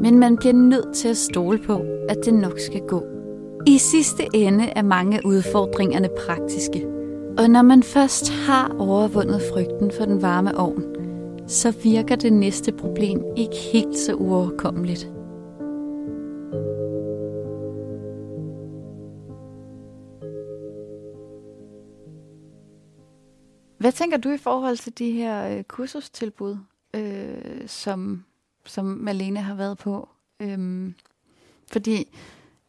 Men 0.00 0.18
man 0.18 0.36
bliver 0.36 0.54
nødt 0.54 0.94
til 0.94 1.08
at 1.08 1.16
stole 1.16 1.58
på, 1.58 1.80
at 2.08 2.16
det 2.24 2.34
nok 2.34 2.58
skal 2.60 2.80
gå. 2.88 3.02
I 3.66 3.78
sidste 3.78 4.22
ende 4.34 4.64
er 4.76 4.82
mange 4.82 5.16
af 5.16 5.20
udfordringerne 5.24 6.08
praktiske. 6.26 6.86
Og 7.38 7.50
når 7.50 7.62
man 7.62 7.82
først 7.82 8.32
har 8.32 8.76
overvundet 8.78 9.42
frygten 9.52 9.90
for 9.90 10.04
den 10.04 10.22
varme 10.22 10.58
ovn, 10.58 10.91
så 11.46 11.70
virker 11.82 12.16
det 12.16 12.32
næste 12.32 12.72
problem 12.72 13.24
ikke 13.36 13.56
helt 13.56 13.98
så 13.98 14.14
uoverkommeligt. 14.14 15.12
Hvad 23.78 23.92
tænker 23.92 24.16
du 24.16 24.30
i 24.30 24.38
forhold 24.38 24.76
til 24.76 24.98
de 24.98 25.10
her 25.12 25.56
øh, 25.56 25.62
kursustilbud, 25.64 26.56
øh, 26.94 27.68
som, 27.68 28.24
som 28.66 28.84
Malene 28.84 29.40
har 29.40 29.54
været 29.54 29.78
på? 29.78 30.08
Øhm, 30.40 30.94
fordi 31.72 32.16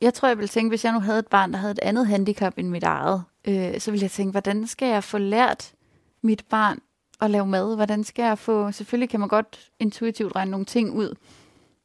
jeg 0.02 0.14
tror, 0.14 0.28
jeg 0.28 0.38
ville 0.38 0.48
tænke, 0.48 0.70
hvis 0.70 0.86
jeg 0.86 0.94
nu 0.94 1.00
havde 1.00 1.20
et 1.20 1.28
barn, 1.28 1.52
der 1.52 1.58
havde 1.58 1.72
et 1.72 1.80
andet 1.80 2.08
handicap 2.08 2.54
end 2.58 2.70
mit 2.70 2.84
eget, 2.84 3.24
øh, 3.48 3.80
så 3.80 3.92
ville 3.92 4.04
jeg 4.04 4.12
tænke, 4.12 4.32
hvordan 4.32 4.68
skal 4.68 4.88
jeg 4.88 5.04
få 5.04 5.18
lært 5.18 5.74
mit 6.22 6.46
barn 6.50 6.80
at 7.24 7.32
lave 7.32 7.48
mad? 7.48 7.76
Hvordan 7.76 8.04
skal 8.04 8.24
jeg 8.24 8.38
få... 8.38 8.72
Selvfølgelig 8.72 9.10
kan 9.10 9.20
man 9.20 9.30
godt 9.30 9.72
intuitivt 9.80 10.36
regne 10.36 10.52
nogle 10.52 10.66
ting 10.66 10.94
ud, 10.94 11.16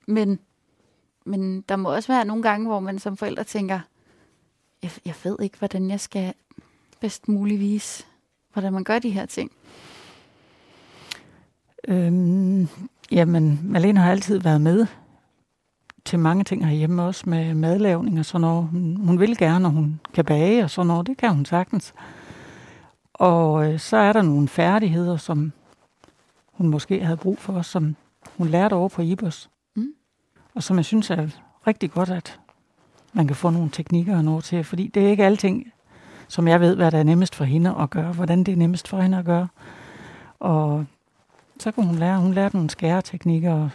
men, 0.07 0.39
men 1.25 1.61
der 1.61 1.77
må 1.77 1.95
også 1.95 2.13
være 2.13 2.25
nogle 2.25 2.43
gange, 2.43 2.67
hvor 2.67 2.81
man 2.81 2.99
som 2.99 3.17
forældre 3.17 3.45
tænker, 3.45 3.81
jeg, 4.83 4.91
jeg 5.05 5.15
ved 5.25 5.37
ikke, 5.43 5.59
hvordan 5.59 5.91
jeg 5.91 6.01
skal 6.01 6.35
bedst 7.01 7.29
muligt 7.29 7.61
vise, 7.61 8.05
hvordan 8.53 8.73
man 8.73 8.85
gør 8.85 8.99
de 8.99 9.11
her 9.11 9.27
ting? 9.27 9.51
Øhm, 11.89 12.69
jamen, 13.11 13.61
Malene 13.63 14.01
har 14.01 14.11
altid 14.11 14.39
været 14.39 14.61
med 14.61 14.87
til 16.05 16.19
mange 16.19 16.45
ting 16.45 16.67
herhjemme, 16.67 17.03
også 17.03 17.31
med 17.31 17.55
madlavning 17.55 18.19
og 18.19 18.25
sådan 18.25 18.41
noget. 18.41 18.69
Hun, 18.69 18.97
hun 18.97 19.21
vil 19.21 19.39
gerne, 19.39 19.69
og 19.69 19.73
hun 19.73 20.01
kan 20.15 20.25
bage 20.25 20.65
og 20.65 20.71
sådan 20.71 20.87
noget. 20.87 21.07
Det 21.07 21.17
kan 21.17 21.35
hun 21.35 21.45
sagtens. 21.45 21.95
Og 23.19 23.73
øh, 23.73 23.79
så 23.79 23.97
er 23.97 24.13
der 24.13 24.23
nogle 24.23 24.49
færdigheder, 24.49 25.17
som 25.17 25.53
hun 26.53 26.69
måske 26.69 27.05
havde 27.05 27.17
brug 27.17 27.39
for, 27.39 27.63
som 27.63 27.97
hun 28.37 28.49
lærte 28.49 28.75
over 28.75 28.89
på 28.89 29.03
Ibers. 29.03 29.51
Mm. 29.77 29.93
Og 30.55 30.63
som 30.63 30.77
jeg 30.77 30.85
synes 30.85 31.11
er 31.11 31.29
rigtig 31.67 31.91
godt, 31.91 32.11
at 32.11 32.41
man 33.13 33.27
kan 33.27 33.37
få 33.37 33.51
nogle 33.51 33.71
teknikker 33.73 34.17
og 34.17 34.25
noget 34.25 34.45
til, 34.45 34.65
fordi 34.65 34.87
det 34.87 35.07
er 35.07 35.11
ikke 35.11 35.25
alting, 35.25 35.73
som 36.29 36.49
jeg 36.49 36.61
ved, 36.61 36.77
hvad 36.77 36.91
der 36.91 36.99
er 36.99 37.03
nemmest 37.03 37.35
for 37.35 37.45
hende 37.45 37.75
at 37.81 37.91
gøre, 37.91 38.13
hvordan 38.13 38.45
det 38.45 38.53
er 38.53 38.57
nemmest 38.57 38.89
for 38.89 39.01
hende 39.01 39.19
at 39.19 39.25
gøre. 39.25 39.49
Og 40.39 40.87
så 41.61 41.71
kunne 41.71 41.87
hun 41.87 41.97
lære, 41.97 42.21
hun 42.21 42.35
lærte 42.35 42.57
nogle 42.57 42.71
skæreteknikker 42.71 43.53
og 43.53 43.71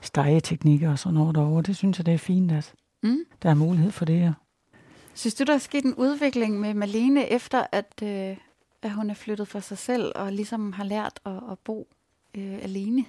stegeteknikker 0.00 0.90
og 0.90 0.98
sådan 0.98 1.14
noget 1.14 1.34
derovre. 1.34 1.62
Det 1.62 1.76
synes 1.76 1.98
jeg, 1.98 2.06
det 2.06 2.14
er 2.14 2.18
fint, 2.18 2.52
at 2.52 2.72
mm. 3.02 3.18
der 3.42 3.50
er 3.50 3.54
mulighed 3.54 3.90
for 3.90 4.04
det. 4.04 4.34
Synes 5.14 5.34
du, 5.34 5.44
der 5.44 5.54
er 5.54 5.58
sket 5.58 5.84
en 5.84 5.94
udvikling 5.94 6.60
med 6.60 6.74
Malene, 6.74 7.32
efter 7.32 7.66
at, 7.72 8.02
øh, 8.02 8.36
at 8.84 8.92
hun 8.92 9.10
er 9.10 9.14
flyttet 9.14 9.48
for 9.48 9.60
sig 9.60 9.78
selv 9.78 10.12
og 10.14 10.32
ligesom 10.32 10.72
har 10.72 10.84
lært 10.84 11.20
at, 11.26 11.32
at 11.32 11.58
bo 11.64 11.88
øh, 12.34 12.58
alene? 12.62 13.04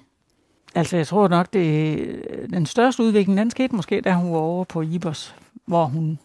Altså, 0.76 0.98
jeg 0.98 1.08
tror 1.08 1.28
nok, 1.28 1.54
det 1.54 2.50
den 2.50 2.66
største 2.66 3.04
udvikling, 3.04 3.38
den 3.38 3.52
skete 3.52 3.76
måske, 3.76 4.02
da 4.02 4.14
hun 4.14 4.32
var 4.32 4.38
over 4.38 4.64
på 4.64 4.82
Ibers, 4.82 5.36
hvor 5.66 5.86
hun 5.86 6.20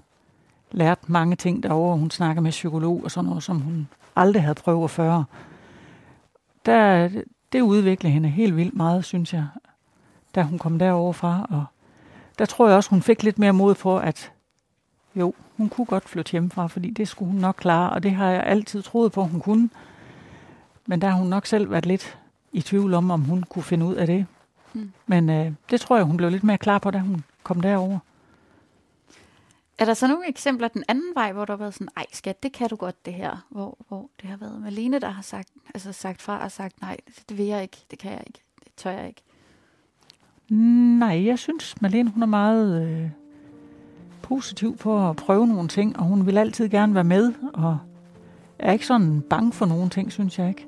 lærte 0.72 1.12
mange 1.12 1.36
ting 1.36 1.62
derovre. 1.62 1.98
Hun 1.98 2.10
snakkede 2.10 2.42
med 2.42 2.50
psykolog 2.50 3.00
og 3.04 3.10
sådan 3.10 3.28
noget, 3.28 3.42
som 3.42 3.60
hun 3.60 3.88
aldrig 4.16 4.42
havde 4.42 4.54
prøvet 4.54 4.90
før. 4.90 5.22
Der, 6.66 7.08
det 7.52 7.60
udviklede 7.60 8.12
hende 8.12 8.28
helt 8.28 8.56
vildt 8.56 8.74
meget, 8.74 9.04
synes 9.04 9.34
jeg, 9.34 9.46
da 10.34 10.42
hun 10.42 10.58
kom 10.58 10.78
derover 10.78 11.12
fra. 11.12 11.46
Og 11.50 11.64
der 12.38 12.44
tror 12.46 12.68
jeg 12.68 12.76
også, 12.76 12.90
hun 12.90 13.02
fik 13.02 13.22
lidt 13.22 13.38
mere 13.38 13.52
mod 13.52 13.74
på, 13.74 13.98
at 13.98 14.32
jo, 15.14 15.34
hun 15.56 15.68
kunne 15.68 15.84
godt 15.84 16.08
flytte 16.08 16.30
hjemmefra, 16.30 16.66
fordi 16.66 16.90
det 16.90 17.08
skulle 17.08 17.32
hun 17.32 17.40
nok 17.40 17.56
klare, 17.58 17.90
og 17.90 18.02
det 18.02 18.10
har 18.10 18.30
jeg 18.30 18.42
altid 18.42 18.82
troet 18.82 19.12
på, 19.12 19.24
hun 19.24 19.40
kunne. 19.40 19.70
Men 20.86 21.00
der 21.00 21.08
har 21.08 21.18
hun 21.18 21.26
nok 21.26 21.46
selv 21.46 21.70
været 21.70 21.86
lidt 21.86 22.18
i 22.52 22.60
tvivl 22.60 22.94
om, 22.94 23.10
om 23.10 23.20
hun 23.20 23.42
kunne 23.42 23.62
finde 23.62 23.86
ud 23.86 23.94
af 23.94 24.06
det. 24.06 24.26
Mm. 24.72 24.92
Men 25.06 25.30
øh, 25.30 25.52
det 25.70 25.80
tror 25.80 25.96
jeg, 25.96 26.04
hun 26.04 26.16
blev 26.16 26.30
lidt 26.30 26.44
mere 26.44 26.58
klar 26.58 26.78
på, 26.78 26.90
da 26.90 26.98
hun 26.98 27.24
kom 27.42 27.60
derover. 27.60 27.98
Er 29.78 29.84
der 29.84 29.94
så 29.94 30.06
nogle 30.06 30.28
eksempler 30.28 30.68
den 30.68 30.84
anden 30.88 31.14
vej, 31.14 31.32
hvor 31.32 31.44
du 31.44 31.52
har 31.52 31.56
været 31.56 31.74
sådan, 31.74 31.88
ej 31.96 32.06
skat, 32.12 32.42
det 32.42 32.52
kan 32.52 32.68
du 32.68 32.76
godt 32.76 33.06
det 33.06 33.14
her, 33.14 33.46
hvor, 33.48 33.78
hvor 33.88 34.10
det 34.20 34.30
har 34.30 34.36
været 34.36 34.60
Malene, 34.60 34.98
der 34.98 35.08
har 35.08 35.22
sagt, 35.22 35.48
altså 35.74 35.92
sagt 35.92 36.22
fra 36.22 36.44
og 36.44 36.52
sagt, 36.52 36.80
nej, 36.80 36.96
det 37.28 37.38
vil 37.38 37.46
jeg 37.46 37.62
ikke, 37.62 37.76
det 37.90 37.98
kan 37.98 38.12
jeg 38.12 38.22
ikke, 38.26 38.42
det 38.64 38.72
tør 38.76 38.90
jeg 38.90 39.08
ikke? 39.08 39.22
Nej, 40.98 41.24
jeg 41.24 41.38
synes, 41.38 41.82
Malene 41.82 42.10
hun 42.10 42.22
er 42.22 42.26
meget 42.26 42.88
øh, 42.88 43.10
positiv 44.22 44.76
på 44.76 45.08
at 45.08 45.16
prøve 45.16 45.46
nogle 45.46 45.68
ting, 45.68 45.98
og 45.98 46.04
hun 46.04 46.26
vil 46.26 46.38
altid 46.38 46.68
gerne 46.68 46.94
være 46.94 47.04
med, 47.04 47.32
og 47.54 47.78
er 48.58 48.72
ikke 48.72 48.86
sådan 48.86 49.20
bange 49.30 49.52
for 49.52 49.66
nogle 49.66 49.88
ting, 49.88 50.12
synes 50.12 50.38
jeg 50.38 50.48
ikke. 50.48 50.66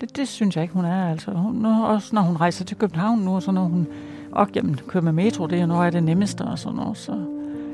Det, 0.00 0.16
det 0.16 0.28
synes 0.28 0.56
jeg 0.56 0.62
ikke, 0.62 0.74
hun 0.74 0.84
er. 0.84 1.10
Altså. 1.10 1.30
Hun, 1.30 1.64
også 1.64 2.14
når 2.14 2.22
hun 2.22 2.36
rejser 2.36 2.64
til 2.64 2.76
København 2.76 3.18
nu, 3.18 3.40
så 3.40 3.52
når 3.52 3.64
hun 3.64 3.86
og 4.32 4.48
jamen, 4.54 4.80
kører 4.88 5.04
med 5.04 5.12
metro, 5.12 5.46
det 5.46 5.56
er 5.56 5.60
jo 5.60 5.66
noget 5.66 5.86
af 5.86 5.92
det 5.92 6.02
nemmeste 6.02 6.42
og 6.42 6.58
sådan 6.58 6.76
noget. 6.76 6.96
Så, 6.96 7.24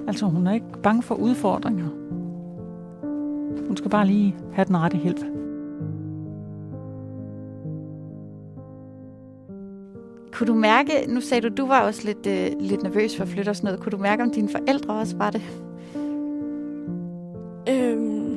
altså, 0.09 0.27
hun 0.27 0.47
er 0.47 0.53
ikke 0.53 0.67
bange 0.83 1.03
for 1.03 1.15
udfordringer. 1.15 1.89
Hun 3.67 3.77
skal 3.77 3.91
bare 3.91 4.07
lige 4.07 4.37
have 4.53 4.65
den 4.65 4.77
rette 4.77 4.97
hjælp. 4.97 5.36
Kunne 10.37 10.47
du 10.47 10.55
mærke, 10.55 10.93
nu 11.09 11.21
sagde 11.21 11.49
du, 11.49 11.55
du 11.63 11.67
var 11.67 11.81
også 11.81 12.03
lidt, 12.05 12.27
øh, 12.27 12.61
lidt 12.61 12.83
nervøs 12.83 13.17
for 13.17 13.23
at 13.23 13.29
flytte 13.29 13.51
og 13.51 13.57
sådan 13.57 13.67
noget. 13.67 13.81
Kunne 13.81 13.91
du 13.91 13.97
mærke, 13.97 14.23
om 14.23 14.31
dine 14.31 14.49
forældre 14.49 14.95
også 14.95 15.17
var 15.17 15.31
det? 15.31 15.43
Øhm, 17.69 18.37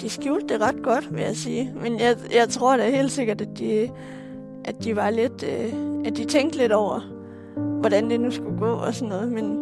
de 0.00 0.10
skjulte 0.10 0.54
det 0.54 0.62
ret 0.62 0.82
godt, 0.82 1.14
vil 1.14 1.22
jeg 1.22 1.36
sige. 1.36 1.72
Men 1.82 2.00
jeg, 2.00 2.16
jeg 2.34 2.48
tror 2.48 2.76
da 2.76 2.90
helt 2.90 3.12
sikkert, 3.12 3.40
at 3.40 3.48
de, 3.58 3.90
at 4.64 4.84
de 4.84 4.96
var 4.96 5.10
lidt... 5.10 5.44
Øh, 5.44 5.72
at 6.04 6.16
de 6.16 6.24
tænkte 6.24 6.58
lidt 6.58 6.72
over, 6.72 7.00
hvordan 7.80 8.10
det 8.10 8.20
nu 8.20 8.30
skulle 8.30 8.58
gå 8.58 8.72
og 8.72 8.94
sådan 8.94 9.08
noget. 9.08 9.32
Men, 9.32 9.58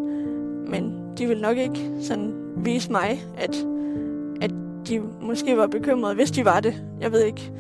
men 0.70 0.94
de 1.18 1.26
ville 1.26 1.42
nok 1.42 1.56
ikke 1.56 1.90
sådan 2.00 2.34
vise 2.56 2.92
mig, 2.92 3.24
at, 3.38 3.66
at 4.40 4.50
de 4.88 5.02
måske 5.22 5.56
var 5.56 5.66
bekymrede, 5.66 6.14
hvis 6.14 6.30
de 6.30 6.44
var 6.44 6.60
det. 6.60 6.82
Jeg 7.00 7.12
ved 7.12 7.24
ikke, 7.24 7.52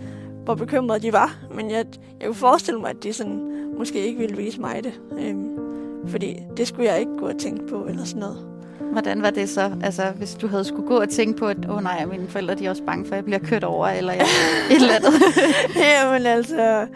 hvor 0.48 0.54
bekymrede 0.54 1.00
de 1.00 1.12
var, 1.12 1.36
men 1.54 1.70
jeg, 1.70 1.84
jeg 2.20 2.26
kunne 2.26 2.34
forestille 2.34 2.80
mig, 2.80 2.90
at 2.90 3.02
de 3.02 3.12
sådan 3.12 3.40
måske 3.78 4.06
ikke 4.06 4.18
ville 4.18 4.36
vise 4.36 4.60
mig 4.60 4.84
det. 4.84 5.00
Øhm, 5.18 5.58
fordi 6.06 6.36
det 6.56 6.68
skulle 6.68 6.90
jeg 6.90 7.00
ikke 7.00 7.16
gå 7.18 7.26
og 7.26 7.38
tænke 7.38 7.66
på, 7.66 7.86
eller 7.88 8.04
sådan 8.04 8.20
noget. 8.20 8.46
Hvordan 8.92 9.22
var 9.22 9.30
det 9.30 9.48
så, 9.48 9.70
altså, 9.82 10.02
hvis 10.16 10.34
du 10.34 10.46
havde 10.46 10.64
skulle 10.64 10.88
gå 10.88 11.00
og 11.00 11.08
tænke 11.08 11.38
på, 11.38 11.46
at 11.46 11.56
åh 11.68 11.76
oh, 11.76 11.82
nej, 11.82 12.06
mine 12.06 12.28
forældre 12.28 12.54
de 12.54 12.66
er 12.66 12.70
også 12.70 12.82
bange 12.82 13.04
for, 13.04 13.12
at 13.12 13.16
jeg 13.16 13.24
bliver 13.24 13.38
kørt 13.38 13.64
over, 13.64 13.86
eller 13.86 14.12
jeg, 14.12 14.26
et 14.70 14.76
eller 14.82 14.94
andet? 14.94 15.12
Jamen 15.84 16.26
altså, 16.26 16.86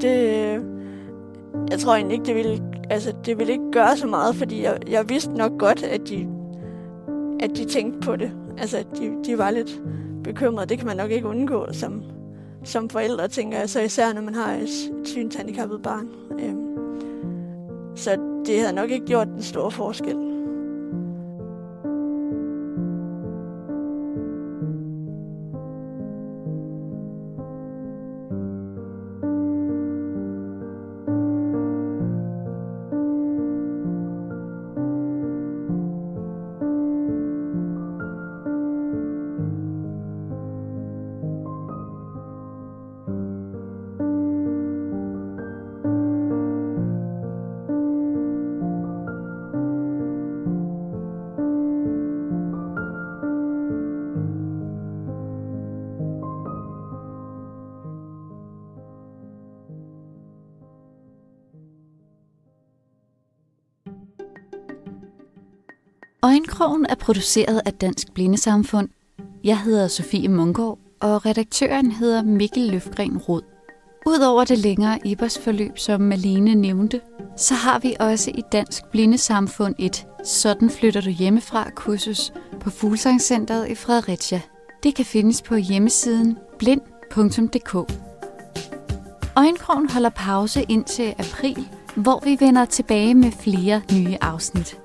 det, 0.00 0.12
jeg 1.70 1.78
tror 1.78 1.94
egentlig 1.94 2.14
ikke, 2.14 2.26
det 2.26 2.34
ville, 2.34 2.62
altså, 2.90 3.12
det 3.26 3.38
ville 3.38 3.52
ikke 3.52 3.70
gøre 3.72 3.96
så 3.96 4.06
meget, 4.06 4.36
fordi 4.36 4.62
jeg, 4.62 4.78
jeg 4.88 5.08
vidste 5.08 5.34
nok 5.34 5.52
godt, 5.58 5.82
at 5.82 6.00
de, 6.08 6.28
at 7.40 7.50
de 7.56 7.64
tænkte 7.64 8.00
på 8.00 8.16
det. 8.16 8.32
Altså, 8.58 8.84
de, 9.00 9.12
de 9.26 9.38
var 9.38 9.50
lidt 9.50 9.80
bekymret. 10.24 10.68
Det 10.68 10.78
kan 10.78 10.86
man 10.86 10.96
nok 10.96 11.10
ikke 11.10 11.28
undgå 11.28 11.66
som, 11.72 12.02
som 12.64 12.88
forældre, 12.88 13.28
tænker 13.28 13.58
jeg. 13.58 13.70
Så 13.70 13.80
især 13.80 14.12
når 14.12 14.22
man 14.22 14.34
har 14.34 14.52
et, 14.52 14.62
et 14.62 14.68
synshandicappet 15.04 15.82
barn. 15.82 16.08
Øhm, 16.40 16.76
så 17.96 18.16
det 18.46 18.60
havde 18.60 18.72
nok 18.72 18.90
ikke 18.90 19.06
gjort 19.06 19.26
den 19.26 19.42
store 19.42 19.70
forskel. 19.70 20.33
Øjenkrogen 66.34 66.86
er 66.88 66.94
produceret 66.94 67.62
af 67.66 67.72
Dansk 67.72 68.12
Blindesamfund. 68.14 68.88
Jeg 69.44 69.60
hedder 69.60 69.88
Sofie 69.88 70.28
Mungård, 70.28 70.78
og 71.00 71.26
redaktøren 71.26 71.92
hedder 71.92 72.22
Mikkel 72.22 72.62
Løfgren 72.62 73.18
Rod. 73.18 73.42
Udover 74.06 74.44
det 74.44 74.58
længere 74.58 74.98
Ibers 75.04 75.38
forløb, 75.38 75.78
som 75.78 76.00
Malene 76.00 76.54
nævnte, 76.54 77.00
så 77.36 77.54
har 77.54 77.78
vi 77.78 77.96
også 78.00 78.30
i 78.34 78.42
Dansk 78.52 78.82
Blindesamfund 78.92 79.74
et 79.78 80.06
Sådan 80.24 80.70
flytter 80.70 81.00
du 81.00 81.10
hjemmefra 81.10 81.70
kursus 81.74 82.32
på 82.60 82.70
Fuglsangscenteret 82.70 83.68
i 83.68 83.74
Fredericia. 83.74 84.40
Det 84.82 84.94
kan 84.94 85.04
findes 85.04 85.42
på 85.42 85.56
hjemmesiden 85.56 86.38
blind.dk. 86.58 87.74
Øjenkrogen 89.36 89.90
holder 89.90 90.10
pause 90.10 90.64
indtil 90.68 91.14
april, 91.18 91.68
hvor 91.96 92.22
vi 92.24 92.36
vender 92.40 92.64
tilbage 92.64 93.14
med 93.14 93.32
flere 93.32 93.82
nye 93.92 94.16
afsnit. 94.20 94.83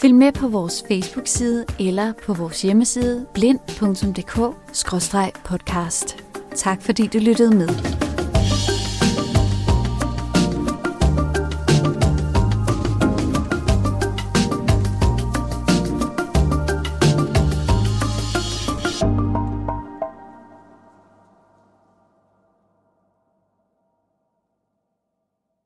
Følg 0.00 0.14
med 0.14 0.32
på 0.32 0.48
vores 0.48 0.84
Facebook-side 0.88 1.64
eller 1.80 2.12
på 2.26 2.34
vores 2.34 2.62
hjemmeside 2.62 3.26
blind.dk-podcast. 3.34 6.16
Tak 6.54 6.82
fordi 6.82 7.06
du 7.06 7.18
lyttede 7.18 7.56
med. 7.56 7.68